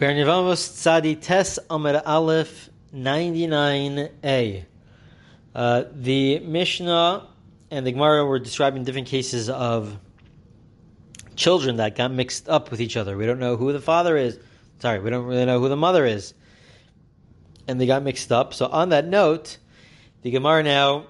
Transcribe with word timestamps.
Bernivamos 0.00 0.66
Tzadi 0.70 1.20
Tes 1.20 1.58
Amud 1.68 2.00
Aleph 2.06 2.70
99a. 2.94 4.64
Uh, 5.54 5.84
the 5.92 6.38
Mishnah 6.38 7.28
and 7.70 7.86
the 7.86 7.92
Gemara 7.92 8.24
were 8.24 8.38
describing 8.38 8.84
different 8.84 9.08
cases 9.08 9.50
of 9.50 9.98
children 11.36 11.76
that 11.76 11.96
got 11.96 12.10
mixed 12.12 12.48
up 12.48 12.70
with 12.70 12.80
each 12.80 12.96
other. 12.96 13.14
We 13.14 13.26
don't 13.26 13.40
know 13.40 13.58
who 13.58 13.74
the 13.74 13.80
father 13.82 14.16
is. 14.16 14.38
Sorry, 14.78 15.00
we 15.00 15.10
don't 15.10 15.26
really 15.26 15.44
know 15.44 15.60
who 15.60 15.68
the 15.68 15.76
mother 15.76 16.06
is. 16.06 16.32
And 17.68 17.78
they 17.78 17.84
got 17.84 18.02
mixed 18.02 18.32
up. 18.32 18.54
So 18.54 18.68
on 18.68 18.88
that 18.88 19.06
note, 19.06 19.58
the 20.22 20.30
Gemara 20.30 20.62
now 20.62 21.08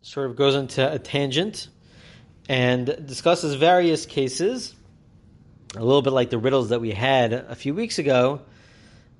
sort 0.00 0.30
of 0.30 0.36
goes 0.36 0.54
into 0.54 0.90
a 0.90 0.98
tangent 0.98 1.68
and 2.48 2.86
discusses 3.06 3.56
various 3.56 4.06
cases 4.06 4.74
a 5.74 5.84
little 5.84 6.02
bit 6.02 6.12
like 6.12 6.30
the 6.30 6.38
riddles 6.38 6.68
that 6.68 6.80
we 6.80 6.90
had 6.90 7.32
a 7.32 7.54
few 7.54 7.74
weeks 7.74 7.98
ago. 7.98 8.42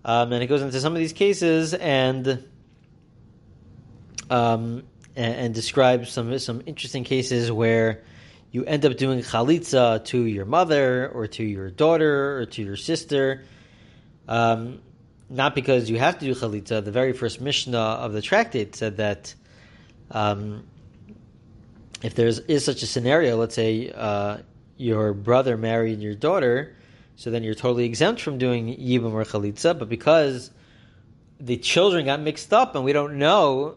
Um, 0.04 0.32
and 0.32 0.42
it 0.42 0.48
goes 0.48 0.62
into 0.62 0.80
some 0.80 0.92
of 0.92 0.98
these 0.98 1.12
cases 1.12 1.74
and 1.74 2.44
um, 4.28 4.82
and, 5.14 5.34
and, 5.34 5.54
describes 5.54 6.10
some 6.10 6.38
some 6.38 6.62
interesting 6.66 7.04
cases 7.04 7.52
where 7.52 8.02
you 8.50 8.64
end 8.64 8.84
up 8.84 8.96
doing 8.96 9.20
chalitza 9.20 10.04
to 10.06 10.24
your 10.24 10.44
mother 10.44 11.08
or 11.08 11.26
to 11.26 11.44
your 11.44 11.70
daughter 11.70 12.38
or 12.38 12.46
to 12.46 12.62
your 12.62 12.76
sister. 12.76 13.44
Um, 14.26 14.80
not 15.28 15.54
because 15.54 15.88
you 15.88 15.98
have 15.98 16.18
to 16.18 16.26
do 16.26 16.34
chalitza. 16.34 16.84
The 16.84 16.90
very 16.90 17.12
first 17.12 17.40
Mishnah 17.40 17.78
of 17.78 18.12
the 18.12 18.22
tractate 18.22 18.74
said 18.74 18.98
that 18.98 19.34
um, 20.10 20.64
if 22.02 22.14
there 22.14 22.26
is 22.26 22.64
such 22.64 22.82
a 22.82 22.86
scenario, 22.86 23.36
let's 23.36 23.54
say 23.54 23.90
uh, 23.94 24.38
your 24.82 25.12
brother 25.14 25.56
married 25.56 26.00
your 26.00 26.14
daughter, 26.14 26.74
so 27.16 27.30
then 27.30 27.42
you're 27.42 27.54
totally 27.54 27.84
exempt 27.84 28.20
from 28.20 28.38
doing 28.38 28.76
yibum 28.76 29.12
or 29.12 29.24
chalitza. 29.24 29.78
But 29.78 29.88
because 29.88 30.50
the 31.38 31.56
children 31.56 32.06
got 32.06 32.20
mixed 32.20 32.52
up 32.52 32.74
and 32.74 32.84
we 32.84 32.92
don't 32.92 33.18
know 33.18 33.76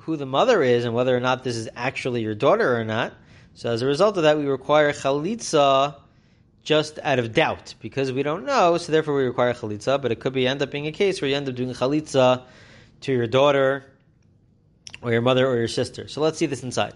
who 0.00 0.16
the 0.16 0.26
mother 0.26 0.62
is 0.62 0.84
and 0.84 0.94
whether 0.94 1.16
or 1.16 1.20
not 1.20 1.44
this 1.44 1.56
is 1.56 1.68
actually 1.76 2.22
your 2.22 2.34
daughter 2.34 2.76
or 2.76 2.84
not, 2.84 3.12
so 3.54 3.70
as 3.70 3.82
a 3.82 3.86
result 3.86 4.16
of 4.16 4.24
that, 4.24 4.38
we 4.38 4.46
require 4.46 4.92
chalitza 4.92 5.96
just 6.64 6.98
out 7.02 7.18
of 7.18 7.32
doubt 7.32 7.74
because 7.80 8.10
we 8.10 8.22
don't 8.22 8.44
know. 8.44 8.78
So 8.78 8.90
therefore, 8.90 9.14
we 9.14 9.24
require 9.24 9.52
chalitza. 9.54 10.00
But 10.00 10.12
it 10.12 10.20
could 10.20 10.32
be 10.32 10.46
end 10.46 10.62
up 10.62 10.70
being 10.70 10.86
a 10.86 10.92
case 10.92 11.20
where 11.20 11.28
you 11.28 11.36
end 11.36 11.48
up 11.48 11.54
doing 11.54 11.72
chalitza 11.72 12.42
to 13.02 13.12
your 13.12 13.26
daughter 13.26 13.84
or 15.02 15.12
your 15.12 15.20
mother 15.20 15.46
or 15.46 15.56
your 15.56 15.68
sister. 15.68 16.08
So 16.08 16.20
let's 16.20 16.38
see 16.38 16.46
this 16.46 16.62
inside. 16.62 16.94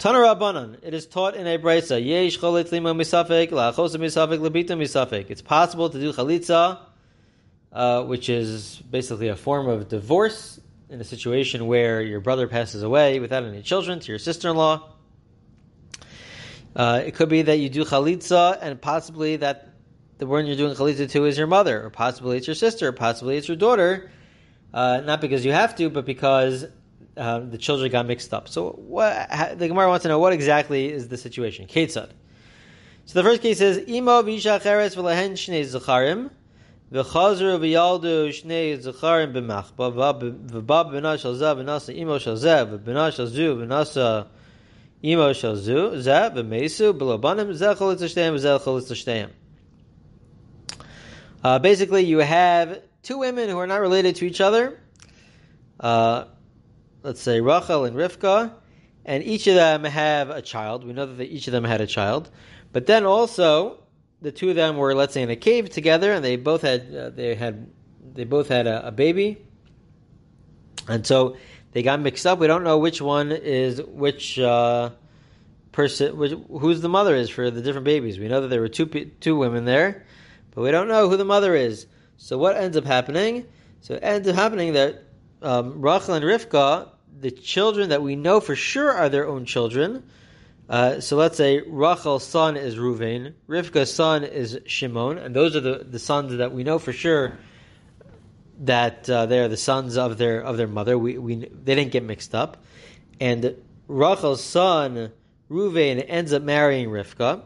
Rabbanan, 0.00 0.78
it 0.82 0.94
is 0.94 1.06
taught 1.06 1.36
in 1.36 1.46
a 1.46 1.58
brisa. 1.58 2.02
Yesh 2.02 2.38
cholit 2.38 2.72
lima 2.72 2.94
misafek, 2.94 3.50
la'achos 3.50 3.94
misafek, 3.96 4.38
labita 4.38 4.70
misafek. 4.70 5.26
It's 5.28 5.42
possible 5.42 5.90
to 5.90 6.00
do 6.00 6.12
chalitza, 6.12 6.78
uh, 7.72 8.04
which 8.04 8.28
is 8.30 8.76
basically 8.90 9.28
a 9.28 9.36
form 9.36 9.68
of 9.68 9.88
divorce 9.88 10.58
in 10.88 11.00
a 11.00 11.04
situation 11.04 11.66
where 11.66 12.00
your 12.00 12.20
brother 12.20 12.48
passes 12.48 12.82
away 12.82 13.20
without 13.20 13.44
any 13.44 13.62
children 13.62 14.00
to 14.00 14.08
your 14.10 14.18
sister-in-law. 14.18 14.88
Uh, 16.74 17.02
it 17.04 17.14
could 17.14 17.28
be 17.28 17.42
that 17.42 17.58
you 17.58 17.68
do 17.68 17.84
chalitza, 17.84 18.58
and 18.60 18.80
possibly 18.80 19.36
that 19.36 19.68
the 20.18 20.26
one 20.26 20.46
you're 20.46 20.56
doing 20.56 20.74
chalitza 20.74 21.10
to 21.10 21.26
is 21.26 21.36
your 21.36 21.46
mother, 21.46 21.84
or 21.84 21.90
possibly 21.90 22.38
it's 22.38 22.46
your 22.46 22.54
sister, 22.54 22.88
or 22.88 22.92
possibly 22.92 23.36
it's 23.36 23.48
your 23.48 23.56
daughter. 23.56 24.10
Uh, 24.72 25.02
not 25.04 25.20
because 25.20 25.44
you 25.44 25.52
have 25.52 25.76
to, 25.76 25.90
but 25.90 26.06
because 26.06 26.64
um, 27.20 27.50
the 27.50 27.58
children 27.58 27.92
got 27.92 28.06
mixed 28.06 28.32
up. 28.32 28.48
So 28.48 28.70
what, 28.70 29.28
the 29.58 29.68
Gemara 29.68 29.88
wants 29.88 30.04
to 30.04 30.08
know 30.08 30.18
what 30.18 30.32
exactly 30.32 30.90
is 30.90 31.08
the 31.08 31.18
situation. 31.18 31.66
Ketzad. 31.66 32.10
So 33.04 33.22
the 33.22 33.22
first 33.22 33.42
case 33.42 33.60
is 33.60 33.88
Imo 33.88 34.22
v'isha 34.22 34.60
cheres 34.62 34.96
v'lehen 34.96 35.32
shnei 35.32 35.62
zacharim 35.62 36.30
v'chazru 36.90 37.60
v'yaldu 37.60 38.30
shnei 38.30 38.78
zacharim 38.78 39.34
b'machba 39.34 39.92
v'bab 39.92 40.92
b'na 40.92 41.20
shal 41.20 41.34
zeh 41.34 41.54
v'nasa 41.56 41.96
imo 41.96 42.18
shal 42.18 42.36
zeh 42.36 42.66
v'b'na 42.66 43.12
shal 43.14 43.26
v'nasa 43.26 44.26
imo 45.02 45.32
shal 45.34 45.56
zu 45.56 45.90
zeh 45.96 46.34
v'meisu 46.34 46.92
b'lobanim 46.92 47.52
zeh 47.52 47.76
cholitz 47.76 48.02
shteim 48.02 48.34
zeh 48.38 48.58
cholitz 48.60 48.90
shteim. 48.92 49.28
Uh, 51.42 51.58
basically, 51.58 52.04
you 52.04 52.18
have 52.18 52.80
two 53.02 53.18
women 53.18 53.48
who 53.48 53.58
are 53.58 53.66
not 53.66 53.80
related 53.80 54.16
to 54.16 54.26
each 54.26 54.40
other. 54.40 54.78
Uh, 55.78 56.24
let's 57.02 57.20
say 57.20 57.40
Rachel 57.40 57.84
and 57.84 57.96
Rivka, 57.96 58.52
and 59.04 59.24
each 59.24 59.46
of 59.46 59.54
them 59.54 59.84
have 59.84 60.30
a 60.30 60.42
child. 60.42 60.84
We 60.84 60.92
know 60.92 61.06
that 61.06 61.24
each 61.24 61.46
of 61.46 61.52
them 61.52 61.64
had 61.64 61.80
a 61.80 61.86
child, 61.86 62.30
but 62.72 62.86
then 62.86 63.04
also 63.04 63.82
the 64.22 64.32
two 64.32 64.50
of 64.50 64.56
them 64.56 64.76
were, 64.76 64.94
let's 64.94 65.14
say, 65.14 65.22
in 65.22 65.30
a 65.30 65.36
cave 65.36 65.70
together, 65.70 66.12
and 66.12 66.24
they 66.24 66.36
both 66.36 66.62
had 66.62 66.94
uh, 66.94 67.10
they 67.10 67.34
had 67.34 67.70
they 68.12 68.24
both 68.24 68.48
had 68.48 68.66
a, 68.66 68.88
a, 68.88 68.90
baby, 68.90 69.38
and 70.88 71.06
so 71.06 71.36
they 71.72 71.82
got 71.82 72.00
mixed 72.00 72.26
up. 72.26 72.38
We 72.38 72.46
don't 72.46 72.64
know 72.64 72.78
which 72.78 73.00
one 73.00 73.32
is 73.32 73.82
which 73.82 74.38
uh, 74.38 74.90
person, 75.72 76.16
which, 76.16 76.32
who's 76.50 76.80
the 76.80 76.88
mother 76.88 77.14
is 77.14 77.30
for 77.30 77.50
the 77.50 77.62
different 77.62 77.84
babies. 77.84 78.18
We 78.18 78.28
know 78.28 78.42
that 78.42 78.48
there 78.48 78.60
were 78.60 78.68
two 78.68 78.86
two 78.86 79.36
women 79.36 79.64
there, 79.64 80.06
but 80.54 80.62
we 80.62 80.70
don't 80.70 80.88
know 80.88 81.08
who 81.08 81.16
the 81.16 81.24
mother 81.24 81.54
is. 81.54 81.86
So 82.18 82.36
what 82.36 82.56
ends 82.56 82.76
up 82.76 82.84
happening? 82.84 83.46
So 83.80 83.94
it 83.94 84.00
ends 84.02 84.28
up 84.28 84.34
happening 84.34 84.74
that 84.74 85.04
um, 85.42 85.80
Rachel 85.80 86.14
and 86.14 86.24
Rivka, 86.24 86.88
the 87.20 87.30
children 87.30 87.90
that 87.90 88.02
we 88.02 88.16
know 88.16 88.40
for 88.40 88.56
sure 88.56 88.90
are 88.90 89.08
their 89.08 89.26
own 89.26 89.44
children. 89.44 90.04
Uh, 90.68 91.00
so 91.00 91.16
let's 91.16 91.36
say 91.36 91.60
Rachel's 91.66 92.24
son 92.24 92.56
is 92.56 92.76
Ruvain, 92.76 93.34
Rivka's 93.48 93.92
son 93.92 94.22
is 94.22 94.58
Shimon, 94.66 95.18
and 95.18 95.34
those 95.34 95.56
are 95.56 95.60
the, 95.60 95.84
the 95.88 95.98
sons 95.98 96.36
that 96.36 96.52
we 96.52 96.62
know 96.62 96.78
for 96.78 96.92
sure 96.92 97.36
that 98.60 99.08
uh, 99.10 99.26
they 99.26 99.40
are 99.40 99.48
the 99.48 99.56
sons 99.56 99.96
of 99.96 100.16
their 100.18 100.40
of 100.40 100.56
their 100.56 100.68
mother. 100.68 100.96
We, 100.96 101.18
we 101.18 101.34
they 101.36 101.74
didn't 101.74 101.90
get 101.90 102.04
mixed 102.04 102.34
up, 102.34 102.62
and 103.18 103.56
Rachel's 103.88 104.44
son 104.44 105.10
Ruvain 105.50 106.04
ends 106.06 106.32
up 106.32 106.42
marrying 106.42 106.88
Rivka. 106.88 107.42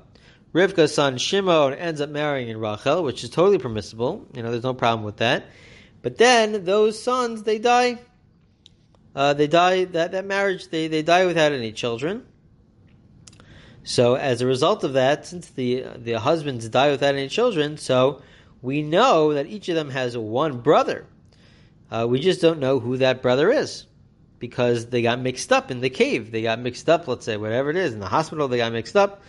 Rivka's 0.52 0.94
son 0.94 1.16
Shimon 1.16 1.72
ends 1.74 2.02
up 2.02 2.10
marrying 2.10 2.58
Rachel, 2.58 3.02
which 3.02 3.24
is 3.24 3.30
totally 3.30 3.58
permissible. 3.58 4.26
You 4.34 4.42
know, 4.42 4.50
there's 4.50 4.62
no 4.62 4.74
problem 4.74 5.04
with 5.04 5.16
that. 5.16 5.46
But 6.04 6.18
then 6.18 6.66
those 6.66 7.02
sons, 7.02 7.44
they 7.44 7.58
die. 7.58 7.98
Uh, 9.16 9.32
they 9.32 9.46
die, 9.46 9.86
that, 9.86 10.12
that 10.12 10.26
marriage, 10.26 10.68
they, 10.68 10.86
they 10.86 11.00
die 11.00 11.24
without 11.24 11.52
any 11.52 11.72
children. 11.72 12.26
So 13.84 14.14
as 14.14 14.42
a 14.42 14.46
result 14.46 14.84
of 14.84 14.92
that, 14.92 15.26
since 15.26 15.48
the, 15.48 15.86
the 15.96 16.20
husbands 16.20 16.68
die 16.68 16.90
without 16.90 17.14
any 17.14 17.28
children, 17.28 17.78
so 17.78 18.20
we 18.60 18.82
know 18.82 19.32
that 19.32 19.46
each 19.46 19.70
of 19.70 19.76
them 19.76 19.88
has 19.88 20.14
one 20.14 20.60
brother. 20.60 21.06
Uh, 21.90 22.06
we 22.06 22.20
just 22.20 22.42
don't 22.42 22.60
know 22.60 22.80
who 22.80 22.98
that 22.98 23.22
brother 23.22 23.50
is 23.50 23.86
because 24.38 24.90
they 24.90 25.00
got 25.00 25.20
mixed 25.20 25.52
up 25.54 25.70
in 25.70 25.80
the 25.80 25.88
cave. 25.88 26.30
They 26.30 26.42
got 26.42 26.60
mixed 26.60 26.90
up, 26.90 27.08
let's 27.08 27.24
say, 27.24 27.38
whatever 27.38 27.70
it 27.70 27.76
is, 27.76 27.94
in 27.94 28.00
the 28.00 28.08
hospital, 28.08 28.46
they 28.46 28.58
got 28.58 28.72
mixed 28.72 28.94
up. 28.94 29.22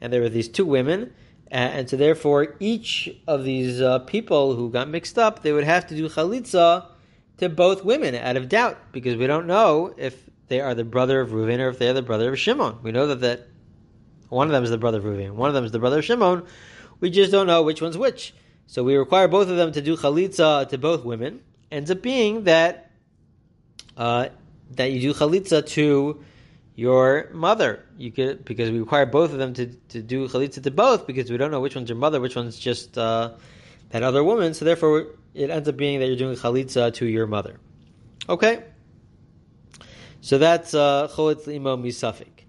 And 0.00 0.12
there 0.12 0.22
were 0.22 0.28
these 0.28 0.48
two 0.48 0.66
women 0.66 1.14
and 1.50 1.88
so 1.88 1.96
therefore 1.96 2.56
each 2.60 3.08
of 3.26 3.44
these 3.44 3.80
uh, 3.80 4.00
people 4.00 4.54
who 4.54 4.70
got 4.70 4.88
mixed 4.88 5.18
up, 5.18 5.42
they 5.42 5.52
would 5.52 5.64
have 5.64 5.86
to 5.88 5.96
do 5.96 6.08
chalitza 6.08 6.86
to 7.38 7.48
both 7.48 7.84
women 7.84 8.14
out 8.14 8.36
of 8.36 8.48
doubt, 8.48 8.76
because 8.92 9.16
we 9.16 9.26
don't 9.26 9.46
know 9.46 9.94
if 9.96 10.28
they 10.48 10.60
are 10.60 10.74
the 10.74 10.84
brother 10.84 11.20
of 11.20 11.30
Reuven 11.30 11.60
or 11.60 11.68
if 11.68 11.78
they 11.78 11.88
are 11.88 11.94
the 11.94 12.02
brother 12.02 12.32
of 12.32 12.38
Shimon. 12.38 12.78
We 12.82 12.92
know 12.92 13.06
that, 13.08 13.20
that 13.20 13.46
one 14.28 14.48
of 14.48 14.52
them 14.52 14.64
is 14.64 14.70
the 14.70 14.78
brother 14.78 14.98
of 14.98 15.04
Reuven, 15.04 15.32
one 15.32 15.48
of 15.48 15.54
them 15.54 15.64
is 15.64 15.72
the 15.72 15.78
brother 15.78 16.00
of 16.00 16.04
Shimon. 16.04 16.44
We 17.00 17.10
just 17.10 17.30
don't 17.30 17.46
know 17.46 17.62
which 17.62 17.80
one's 17.80 17.96
which. 17.96 18.34
So 18.66 18.84
we 18.84 18.96
require 18.96 19.28
both 19.28 19.48
of 19.48 19.56
them 19.56 19.72
to 19.72 19.80
do 19.80 19.96
chalitza 19.96 20.68
to 20.68 20.78
both 20.78 21.04
women. 21.04 21.40
Ends 21.70 21.90
up 21.90 22.02
being 22.02 22.44
that 22.44 22.90
uh, 23.96 24.28
that 24.72 24.92
you 24.92 25.00
do 25.00 25.14
chalitza 25.14 25.66
to 25.68 26.22
your 26.78 27.28
mother. 27.32 27.84
You 27.96 28.12
could 28.12 28.44
because 28.44 28.70
we 28.70 28.78
require 28.78 29.04
both 29.04 29.32
of 29.32 29.38
them 29.38 29.52
to, 29.54 29.66
to 29.66 30.00
do 30.00 30.28
chalitza 30.28 30.62
to 30.62 30.70
both 30.70 31.08
because 31.08 31.28
we 31.28 31.36
don't 31.36 31.50
know 31.50 31.58
which 31.60 31.74
one's 31.74 31.88
your 31.88 31.98
mother, 31.98 32.20
which 32.20 32.36
one's 32.36 32.56
just 32.56 32.96
uh, 32.96 33.32
that 33.90 34.04
other 34.04 34.22
woman. 34.22 34.54
So 34.54 34.64
therefore, 34.64 35.08
it 35.34 35.50
ends 35.50 35.68
up 35.68 35.76
being 35.76 35.98
that 35.98 36.06
you're 36.06 36.14
doing 36.14 36.36
chalitza 36.36 36.94
to 36.94 37.06
your 37.06 37.26
mother. 37.26 37.58
Okay. 38.28 38.62
So 40.20 40.38
that's 40.38 40.72
uh, 40.72 41.08
cholitz 41.08 41.52
imo 41.52 41.76
misafik. 41.76 42.44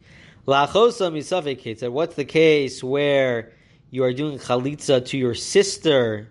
Lachosa 0.45 1.11
misafik 1.11 1.79
said, 1.79 1.89
what's 1.89 2.13
the 2.13 2.25
case 2.25 2.83
where 2.83 3.53
you 3.89 4.03
are 4.03 4.13
doing 4.13 4.37
chalitza 4.37 5.03
to 5.07 5.17
your 5.17 5.33
sister 5.33 6.29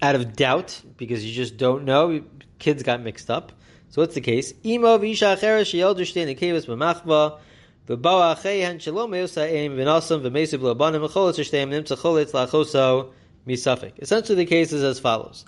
out 0.00 0.14
of 0.14 0.36
doubt 0.36 0.80
because 0.96 1.26
you 1.26 1.34
just 1.34 1.56
don't 1.56 1.84
know? 1.84 2.22
Kids 2.60 2.84
got 2.84 3.02
mixed 3.02 3.30
up. 3.30 3.50
So 3.90 4.02
what's 4.02 4.14
the 4.14 4.20
case? 4.20 4.52
Imo 4.64 4.98
v'isha 4.98 5.36
acheres 5.36 5.70
sheyeldu 5.70 6.00
shtein 6.00 6.34
nekevus 6.34 6.66
b'machva 6.66 7.38
v'bao 7.86 8.34
acheihen 8.36 8.80
shalom 8.80 9.10
meusa'im 9.10 9.76
v'nasam 9.76 10.22
v'mesu 10.22 10.58
b'lobanim 10.58 11.08
v'choletz 11.08 11.38
shteim 11.40 11.70
nimtza 11.70 11.96
choletz 11.96 12.32
lachoso 12.32 13.12
misafik. 13.46 13.92
Essentially, 13.98 14.36
the 14.36 14.46
case 14.46 14.72
is 14.72 14.82
as 14.82 14.98
follows. 14.98 15.44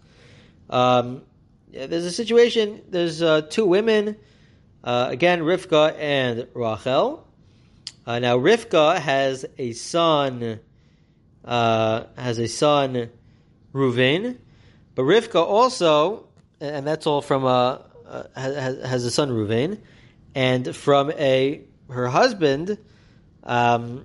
Um, 0.70 1.23
there's 1.73 2.05
a 2.05 2.12
situation. 2.12 2.82
There's 2.88 3.23
uh, 3.23 3.43
two 3.43 3.67
women. 3.67 4.17
Uh, 4.82 5.08
again, 5.11 5.40
Rivka 5.40 5.94
and 5.99 6.46
Rachel. 6.55 7.26
Uh, 8.06 8.19
now, 8.19 8.38
Rivka 8.38 8.99
has 8.99 9.44
a 9.58 9.73
son. 9.73 10.61
Uh, 11.44 12.05
has 12.17 12.38
a 12.38 12.46
son 12.46 13.08
Ruvain, 13.73 14.37
but 14.94 15.02
Rivka 15.02 15.43
also, 15.43 16.26
and 16.61 16.87
that's 16.87 17.06
all 17.06 17.23
from 17.23 17.44
a 17.44 17.87
uh, 18.09 18.25
has, 18.35 18.83
has 18.85 19.05
a 19.05 19.11
son 19.11 19.31
Ruvain, 19.31 19.79
and 20.35 20.75
from 20.75 21.11
a 21.13 21.63
her 21.91 22.09
husband, 22.09 22.79
um, 23.45 24.05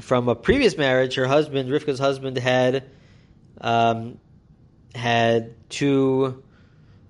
from 0.00 0.28
a 0.28 0.34
previous 0.34 0.76
marriage, 0.76 1.14
her 1.14 1.26
husband 1.26 1.70
Rivka's 1.70 1.98
husband 1.98 2.36
had 2.36 2.84
um, 3.60 4.18
had 4.94 5.54
two 5.68 6.42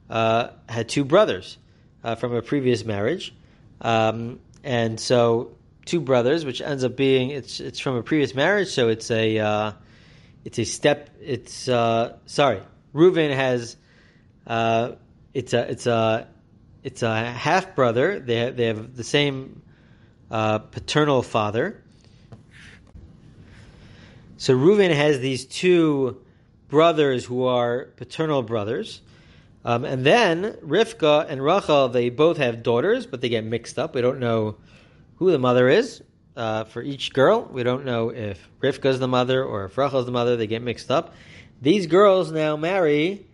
uh, 0.08 0.48
had 0.68 0.88
two 0.88 1.04
brothers 1.04 1.58
uh, 2.04 2.14
from 2.14 2.34
a 2.34 2.42
previous 2.42 2.84
marriage, 2.84 3.34
um, 3.80 4.40
and 4.62 4.98
so 4.98 5.52
two 5.84 6.00
brothers, 6.00 6.44
which 6.44 6.60
ends 6.60 6.84
up 6.84 6.96
being 6.96 7.30
it's 7.30 7.60
it's 7.60 7.78
from 7.78 7.96
a 7.96 8.02
previous 8.02 8.34
marriage, 8.34 8.68
so 8.68 8.88
it's 8.88 9.10
a 9.10 9.38
uh, 9.38 9.72
it's 10.44 10.58
a 10.58 10.64
step. 10.64 11.10
It's 11.20 11.68
uh, 11.68 12.16
sorry, 12.26 12.60
Reuven 12.94 13.34
has 13.34 13.76
uh, 14.46 14.92
it's 15.36 15.52
a 15.52 15.70
it's 15.70 15.86
a 15.86 16.28
it's 16.82 17.02
a 17.02 17.14
half 17.14 17.74
brother. 17.76 18.18
They 18.18 18.36
have, 18.36 18.56
they 18.56 18.66
have 18.66 18.96
the 18.96 19.04
same 19.04 19.60
uh, 20.30 20.60
paternal 20.60 21.22
father. 21.22 21.82
So 24.38 24.54
Reuven 24.56 24.94
has 24.94 25.20
these 25.20 25.44
two 25.44 26.22
brothers 26.68 27.24
who 27.26 27.44
are 27.44 27.88
paternal 27.96 28.42
brothers. 28.42 29.02
Um, 29.64 29.84
and 29.84 30.06
then 30.06 30.52
Rivka 30.64 31.26
and 31.28 31.44
Rachel, 31.44 31.88
they 31.88 32.08
both 32.08 32.38
have 32.38 32.62
daughters, 32.62 33.06
but 33.06 33.20
they 33.20 33.28
get 33.28 33.44
mixed 33.44 33.78
up. 33.78 33.94
We 33.94 34.00
don't 34.00 34.20
know 34.20 34.56
who 35.16 35.32
the 35.32 35.38
mother 35.38 35.68
is 35.68 36.02
uh, 36.36 36.64
for 36.64 36.82
each 36.82 37.12
girl. 37.12 37.48
We 37.52 37.62
don't 37.62 37.84
know 37.84 38.08
if 38.10 38.48
Rivka 38.62 38.86
is 38.86 39.00
the 39.00 39.08
mother 39.08 39.44
or 39.44 39.66
if 39.66 39.76
Rachel 39.76 40.00
is 40.00 40.06
the 40.06 40.12
mother. 40.12 40.36
They 40.36 40.46
get 40.46 40.62
mixed 40.62 40.90
up. 40.90 41.14
These 41.60 41.88
girls 41.88 42.32
now 42.32 42.56
marry 42.56 43.26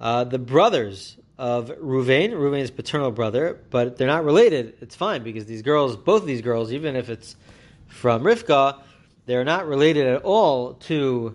uh, 0.00 0.24
the 0.24 0.38
brothers 0.38 1.16
of 1.40 1.70
Ruvain, 1.78 2.32
Ruvain's 2.32 2.70
paternal 2.70 3.10
brother, 3.10 3.58
but 3.70 3.96
they're 3.96 4.06
not 4.06 4.26
related. 4.26 4.74
It's 4.82 4.94
fine 4.94 5.22
because 5.22 5.46
these 5.46 5.62
girls, 5.62 5.96
both 5.96 6.26
these 6.26 6.42
girls, 6.42 6.70
even 6.70 6.96
if 6.96 7.08
it's 7.08 7.34
from 7.86 8.24
Rivka, 8.24 8.78
they're 9.24 9.42
not 9.42 9.66
related 9.66 10.06
at 10.06 10.22
all 10.22 10.74
to 10.74 11.34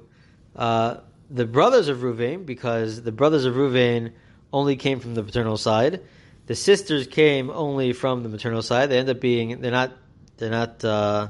uh, 0.55 0.97
the 1.31 1.47
brothers 1.47 1.87
of 1.87 1.99
Ruvain 1.99 2.45
because 2.45 3.01
the 3.01 3.11
brothers 3.11 3.45
of 3.45 3.55
Ruvain 3.55 4.11
only 4.53 4.75
came 4.75 4.99
from 4.99 5.15
the 5.15 5.23
paternal 5.23 5.57
side. 5.57 6.01
The 6.45 6.55
sisters 6.55 7.07
came 7.07 7.49
only 7.49 7.91
from 7.91 8.21
the 8.21 8.29
maternal 8.29 8.61
side. 8.61 8.91
They 8.91 8.99
end 8.99 9.09
up 9.09 9.19
being 9.19 9.59
they're 9.59 9.71
not 9.71 9.91
they're 10.37 10.51
not 10.51 10.85
uh, 10.85 11.29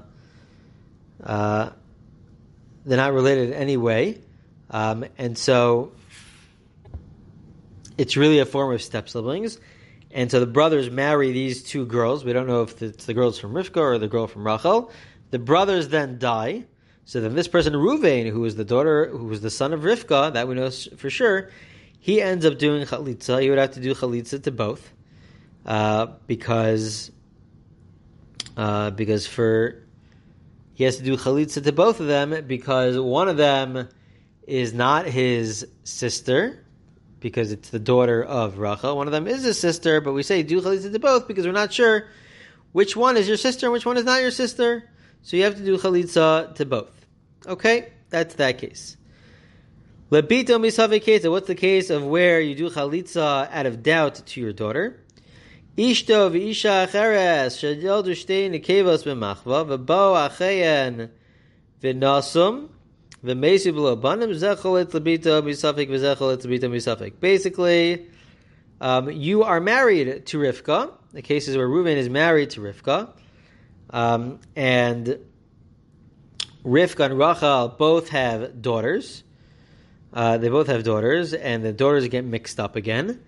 uh, 1.23 1.69
they're 2.85 2.97
not 2.97 3.13
related 3.13 3.51
in 3.51 3.53
any 3.53 3.77
way, 3.77 4.19
um, 4.69 5.05
and 5.17 5.37
so 5.37 5.93
it's 7.97 8.17
really 8.17 8.39
a 8.39 8.45
form 8.45 8.73
of 8.73 8.81
step 8.81 9.09
siblings. 9.09 9.59
And 10.11 10.31
so 10.31 10.39
the 10.39 10.47
brothers 10.47 10.89
marry 10.89 11.31
these 11.31 11.63
two 11.63 11.85
girls. 11.85 12.23
We 12.23 12.33
don't 12.33 12.47
know 12.47 12.61
if 12.61 12.81
it's 12.81 13.05
the 13.05 13.13
girls 13.13 13.37
from 13.37 13.53
Rivka 13.53 13.77
or 13.77 13.97
the 13.97 14.07
girl 14.07 14.27
from 14.27 14.45
Rachel. 14.45 14.91
The 15.31 15.39
brothers 15.39 15.89
then 15.89 16.19
die. 16.19 16.65
So 17.03 17.21
then 17.21 17.35
this 17.35 17.47
person, 17.47 17.73
Ruvain, 17.73 18.31
who 18.31 18.39
was 18.41 18.55
the 18.55 18.65
daughter, 18.65 19.07
who 19.09 19.25
was 19.25 19.41
the 19.41 19.49
son 19.49 19.73
of 19.73 19.81
Rivka, 19.81 20.33
that 20.33 20.47
we 20.47 20.55
know 20.55 20.69
for 20.71 21.09
sure, 21.09 21.49
he 21.99 22.21
ends 22.21 22.45
up 22.45 22.57
doing 22.57 22.85
chalitza. 22.85 23.41
He 23.41 23.49
would 23.49 23.59
have 23.59 23.71
to 23.71 23.79
do 23.79 23.93
chalitza 23.93 24.41
to 24.43 24.51
both. 24.51 24.91
Uh, 25.65 26.07
because 26.27 27.11
uh, 28.55 28.91
because 28.91 29.25
for 29.25 29.83
he 30.73 30.83
has 30.83 30.97
to 30.97 31.03
do 31.03 31.17
chalitza 31.17 31.63
to 31.63 31.71
both 31.71 31.99
of 31.99 32.07
them 32.07 32.45
because 32.45 32.97
one 32.99 33.27
of 33.27 33.37
them 33.37 33.89
is 34.47 34.73
not 34.73 35.05
his 35.07 35.67
sister 35.83 36.64
because 37.19 37.51
it's 37.51 37.69
the 37.69 37.79
daughter 37.79 38.23
of 38.23 38.57
Rachel. 38.57 38.95
One 38.95 39.07
of 39.07 39.11
them 39.13 39.27
is 39.27 39.43
his 39.43 39.59
sister, 39.59 40.01
but 40.01 40.13
we 40.13 40.23
say 40.23 40.43
do 40.43 40.61
chalitza 40.61 40.91
to 40.91 40.99
both 40.99 41.27
because 41.27 41.45
we're 41.45 41.53
not 41.53 41.73
sure 41.73 42.07
which 42.71 42.95
one 42.95 43.17
is 43.17 43.27
your 43.27 43.37
sister 43.37 43.67
and 43.67 43.73
which 43.73 43.85
one 43.85 43.97
is 43.97 44.05
not 44.05 44.21
your 44.21 44.31
sister. 44.31 44.89
So 45.21 45.37
you 45.37 45.43
have 45.43 45.55
to 45.55 45.65
do 45.65 45.77
chalitza 45.77 46.55
to 46.55 46.65
both. 46.65 47.05
Okay, 47.47 47.91
that's 48.09 48.35
that 48.35 48.57
case. 48.57 48.97
Lebito 50.11 50.59
misavik 50.59 51.31
What's 51.31 51.47
the 51.47 51.55
case 51.55 51.89
of 51.89 52.05
where 52.05 52.39
you 52.39 52.55
do 52.55 52.69
chalitza 52.69 53.49
out 53.51 53.65
of 53.65 53.81
doubt 53.81 54.21
to 54.27 54.41
your 54.41 54.53
daughter? 54.53 54.99
Ishto 55.77 56.31
v'isha 56.31 56.87
acheres 56.87 57.57
sheyoldu 57.57 58.11
shtei 58.11 58.49
nekevos 58.49 59.03
b'machva 59.03 59.77
v'bo 59.77 60.29
acheyen 60.29 61.09
v'nasum 61.81 62.69
Basically, 67.19 68.07
um, 68.79 69.09
you 69.09 69.43
are 69.43 69.59
married 69.59 70.25
to 70.27 70.37
Rivka. 70.37 70.91
The 71.13 71.21
cases 71.21 71.57
where 71.57 71.67
Reuven 71.67 71.95
is 71.95 72.09
married 72.09 72.51
to 72.51 72.61
Rivka, 72.61 73.09
um, 73.89 74.39
and 74.55 75.17
Rivka 76.63 77.05
and 77.05 77.17
Rachel 77.17 77.69
both 77.69 78.09
have 78.09 78.61
daughters. 78.61 79.23
Uh, 80.13 80.37
they 80.37 80.49
both 80.49 80.67
have 80.67 80.83
daughters, 80.83 81.33
and 81.33 81.63
the 81.63 81.73
daughters 81.73 82.07
get 82.09 82.25
mixed 82.25 82.59
up 82.59 82.75
again. 82.75 83.21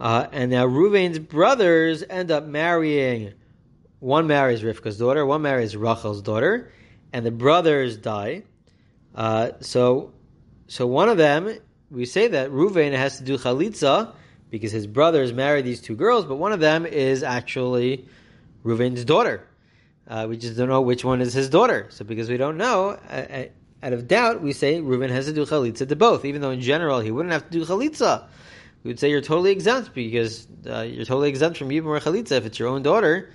Uh, 0.00 0.26
and 0.32 0.50
now 0.50 0.66
Reuven's 0.66 1.18
brothers 1.18 2.04
end 2.08 2.30
up 2.30 2.44
marrying. 2.46 3.34
One 4.00 4.26
marries 4.26 4.62
Rivka's 4.62 4.98
daughter, 4.98 5.26
one 5.26 5.42
marries 5.42 5.76
Rachel's 5.76 6.22
daughter, 6.22 6.70
and 7.12 7.26
the 7.26 7.30
brothers 7.30 7.96
die. 7.96 8.44
Uh, 9.18 9.50
so, 9.60 10.12
so 10.68 10.86
one 10.86 11.08
of 11.08 11.18
them, 11.18 11.58
we 11.90 12.04
say 12.04 12.28
that 12.28 12.50
Reuven 12.50 12.96
has 12.96 13.18
to 13.18 13.24
do 13.24 13.36
chalitza 13.36 14.14
because 14.48 14.70
his 14.70 14.86
brothers 14.86 15.32
married 15.32 15.64
these 15.64 15.80
two 15.80 15.96
girls, 15.96 16.24
but 16.24 16.36
one 16.36 16.52
of 16.52 16.60
them 16.60 16.86
is 16.86 17.22
actually 17.22 18.06
Reuven's 18.64 19.04
daughter. 19.04 19.44
Uh, 20.06 20.26
we 20.28 20.36
just 20.36 20.56
don't 20.56 20.68
know 20.68 20.80
which 20.80 21.04
one 21.04 21.20
is 21.20 21.34
his 21.34 21.50
daughter. 21.50 21.88
So 21.90 22.04
because 22.04 22.30
we 22.30 22.36
don't 22.36 22.56
know, 22.56 22.90
uh, 23.10 23.12
uh, 23.12 23.44
out 23.82 23.92
of 23.92 24.06
doubt, 24.06 24.40
we 24.40 24.52
say 24.52 24.80
Reuven 24.80 25.10
has 25.10 25.26
to 25.26 25.32
do 25.32 25.44
chalitza 25.44 25.88
to 25.88 25.96
both, 25.96 26.24
even 26.24 26.40
though 26.40 26.50
in 26.50 26.60
general 26.60 27.00
he 27.00 27.10
wouldn't 27.10 27.32
have 27.32 27.44
to 27.44 27.50
do 27.50 27.64
chalitza 27.66 28.28
we 28.82 28.88
would 28.88 29.00
say 29.00 29.10
you're 29.10 29.20
totally 29.20 29.50
exempt 29.50 29.92
because 29.94 30.46
uh, 30.66 30.80
you're 30.80 31.04
totally 31.04 31.28
exempt 31.28 31.58
from 31.58 31.68
Yibum 31.68 31.86
or 31.86 32.00
Chalitza 32.00 32.32
if 32.32 32.46
it's 32.46 32.58
your 32.58 32.68
own 32.68 32.82
daughter, 32.82 33.30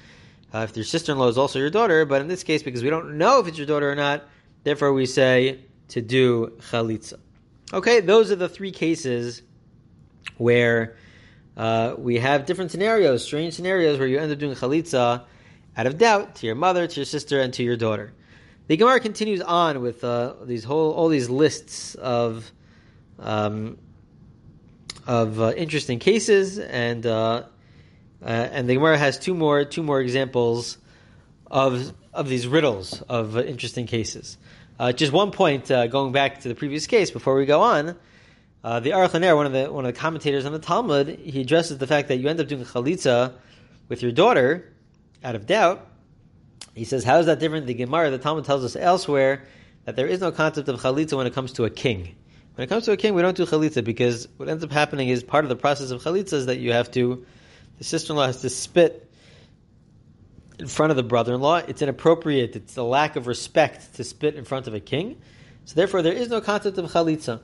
uh, 0.54 0.66
if 0.70 0.76
your 0.76 0.86
sister-in-law 0.86 1.28
is 1.28 1.38
also 1.38 1.60
your 1.60 1.70
daughter. 1.70 2.06
But 2.06 2.22
in 2.22 2.28
this 2.28 2.44
case, 2.44 2.64
because 2.64 2.84
we 2.84 2.90
don't 2.90 3.18
know 3.18 3.40
if 3.40 3.48
it's 3.48 3.58
your 3.58 3.68
daughter 3.68 3.92
or 3.92 3.96
not, 3.96 4.24
therefore 4.64 4.94
we 4.94 5.06
say 5.06 5.60
to 5.90 6.02
do 6.02 6.54
Chalitza. 6.72 7.20
Okay, 7.72 8.02
those 8.02 8.32
are 8.32 8.36
the 8.36 8.50
three 8.50 8.72
cases 8.72 9.42
where 10.38 10.96
uh, 11.56 11.96
we 11.98 12.18
have 12.18 12.46
different 12.46 12.72
scenarios, 12.72 13.24
strange 13.24 13.54
scenarios 13.54 14.00
where 14.00 14.08
you 14.08 14.18
end 14.20 14.32
up 14.32 14.40
doing 14.40 14.56
Chalitza 14.56 15.24
out 15.76 15.88
of 15.88 15.98
doubt 15.98 16.36
to 16.36 16.46
your 16.46 16.56
mother, 16.56 16.88
to 16.88 16.96
your 16.96 17.06
sister, 17.06 17.42
and 17.42 17.54
to 17.54 17.64
your 17.64 17.76
daughter. 17.76 18.14
The 18.68 18.78
Gemara 18.78 19.00
continues 19.00 19.42
on 19.42 19.82
with 19.82 20.04
uh, 20.04 20.36
these 20.44 20.64
whole 20.64 20.94
all 20.94 21.10
these 21.10 21.30
lists 21.30 21.96
of 21.96 22.50
um, 23.20 23.78
of 25.06 25.42
uh, 25.42 25.54
interesting 25.56 26.00
cases, 26.00 26.60
and 26.60 27.06
uh, 27.06 27.44
uh, 28.22 28.26
and 28.26 28.70
the 28.70 28.76
Gemara 28.76 28.98
has 28.98 29.20
two 29.20 29.34
more 29.34 29.66
two 29.66 29.84
more 29.84 30.00
examples 30.00 30.78
of 31.48 31.94
of 32.14 32.30
these 32.30 32.48
riddles 32.48 33.02
of 33.02 33.36
uh, 33.36 33.44
interesting 33.44 33.86
cases. 33.86 34.38
Uh, 34.80 34.92
just 34.92 35.14
one 35.14 35.32
point, 35.32 35.70
uh, 35.70 35.86
going 35.88 36.12
back 36.12 36.42
to 36.42 36.48
the 36.48 36.56
previous 36.56 36.88
case 36.88 37.12
before 37.12 37.36
we 37.36 37.46
go 37.46 37.62
on. 37.62 37.96
the 38.64 38.90
Aruch 38.90 39.12
LaNer, 39.12 39.36
one 39.36 39.46
of 39.46 39.54
the 39.54 39.72
one 39.72 39.86
of 39.86 39.94
the 39.94 40.00
commentators 40.00 40.46
on 40.46 40.52
the 40.52 40.60
Talmud, 40.60 41.08
he 41.08 41.42
addresses 41.42 41.78
the 41.78 41.86
fact 41.86 42.08
that 42.08 42.18
you 42.18 42.28
end 42.28 42.40
up 42.40 42.48
doing 42.48 42.66
chalitza 42.66 43.34
with 43.88 44.02
your 44.02 44.12
daughter 44.12 44.74
out 45.24 45.36
of 45.36 45.46
doubt. 45.46 45.88
He 46.74 46.86
says, 46.86 47.04
"How 47.04 47.20
is 47.20 47.28
that 47.28 47.40
different?" 47.40 47.68
The 47.68 47.76
Gemara, 47.76 48.10
the 48.10 48.18
Talmud 48.18 48.46
tells 48.46 48.64
us 48.66 48.76
elsewhere 48.76 49.44
that 49.86 49.96
there 49.96 50.08
is 50.08 50.22
no 50.22 50.32
concept 50.32 50.68
of 50.70 50.82
chalitza 50.82 51.16
when 51.18 51.28
it 51.28 51.34
comes 51.34 51.54
to 51.54 51.66
a 51.66 51.70
king. 51.70 52.16
When 52.56 52.64
it 52.64 52.68
comes 52.68 52.86
to 52.86 52.92
a 52.94 52.98
king, 52.98 53.14
we 53.14 53.22
don't 53.22 53.38
do 53.38 53.46
chalitza 53.46 53.84
because 53.84 54.28
what 54.38 54.50
ends 54.50 54.64
up 54.64 54.72
happening 54.72 55.10
is 55.10 55.24
part 55.24 55.46
of 55.46 55.50
the 55.50 55.56
process 55.56 55.92
of 55.92 56.02
chalitza 56.02 56.34
is 56.34 56.46
that 56.48 56.58
you 56.58 56.72
have 56.74 56.90
to, 56.92 57.26
the 57.78 57.84
sister-in-law 57.84 58.26
has 58.26 58.42
to 58.42 58.50
spit 58.50 59.08
in 60.60 60.68
front 60.68 60.92
of 60.92 60.98
the 60.98 61.04
brother-in-law. 61.04 61.64
It's 61.68 61.82
inappropriate. 61.82 62.56
It's 62.56 62.78
a 62.78 62.84
lack 62.84 63.16
of 63.16 63.28
respect 63.28 63.96
to 63.96 64.04
spit 64.04 64.36
in 64.36 64.46
front 64.46 64.68
of 64.68 64.74
a 64.74 64.80
king. 64.80 65.22
So 65.66 65.76
therefore, 65.76 66.02
there 66.02 66.14
is 66.14 66.30
no 66.30 66.42
concept 66.42 66.78
of 66.78 66.92
chalitza. 66.92 67.42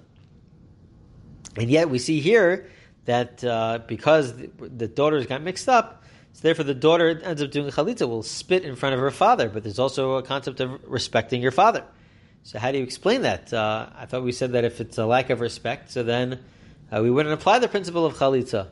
And 1.56 1.70
yet 1.70 1.90
we 1.90 2.00
see 2.00 2.20
here 2.20 2.70
that 3.06 3.44
uh, 3.44 3.80
because 3.88 4.36
the, 4.36 4.50
the, 4.60 4.88
daughters 4.88 5.26
got 5.26 5.42
mixed 5.42 5.68
up, 5.68 6.04
so 6.34 6.42
therefore 6.42 6.66
the 6.66 6.76
daughter 6.76 7.20
ends 7.24 7.42
up 7.42 7.50
doing 7.50 7.72
chalitza, 7.72 8.08
will 8.08 8.24
spit 8.24 8.64
in 8.64 8.76
front 8.76 8.94
of 8.94 9.02
her 9.02 9.12
father. 9.12 9.50
But 9.50 9.64
there's 9.64 9.80
also 9.80 10.16
a 10.16 10.24
concept 10.24 10.60
of 10.60 10.80
respecting 10.86 11.42
your 11.42 11.52
father. 11.52 11.84
So 12.44 12.60
how 12.60 12.72
do 12.72 12.78
you 12.78 12.84
explain 12.84 13.24
that? 13.24 13.52
Uh, 13.52 13.90
I 13.96 14.06
thought 14.06 14.24
we 14.24 14.32
said 14.32 14.54
that 14.54 14.64
if 14.64 14.80
it's 14.80 14.98
a 14.98 15.06
lack 15.06 15.30
of 15.30 15.42
respect, 15.42 15.92
so 15.92 16.04
then 16.04 16.40
uh, 16.92 17.02
we 17.02 17.10
wouldn't 17.10 17.34
apply 17.34 17.60
the 17.60 17.68
principle 17.68 18.06
of 18.06 18.16
chalitza. 18.16 18.68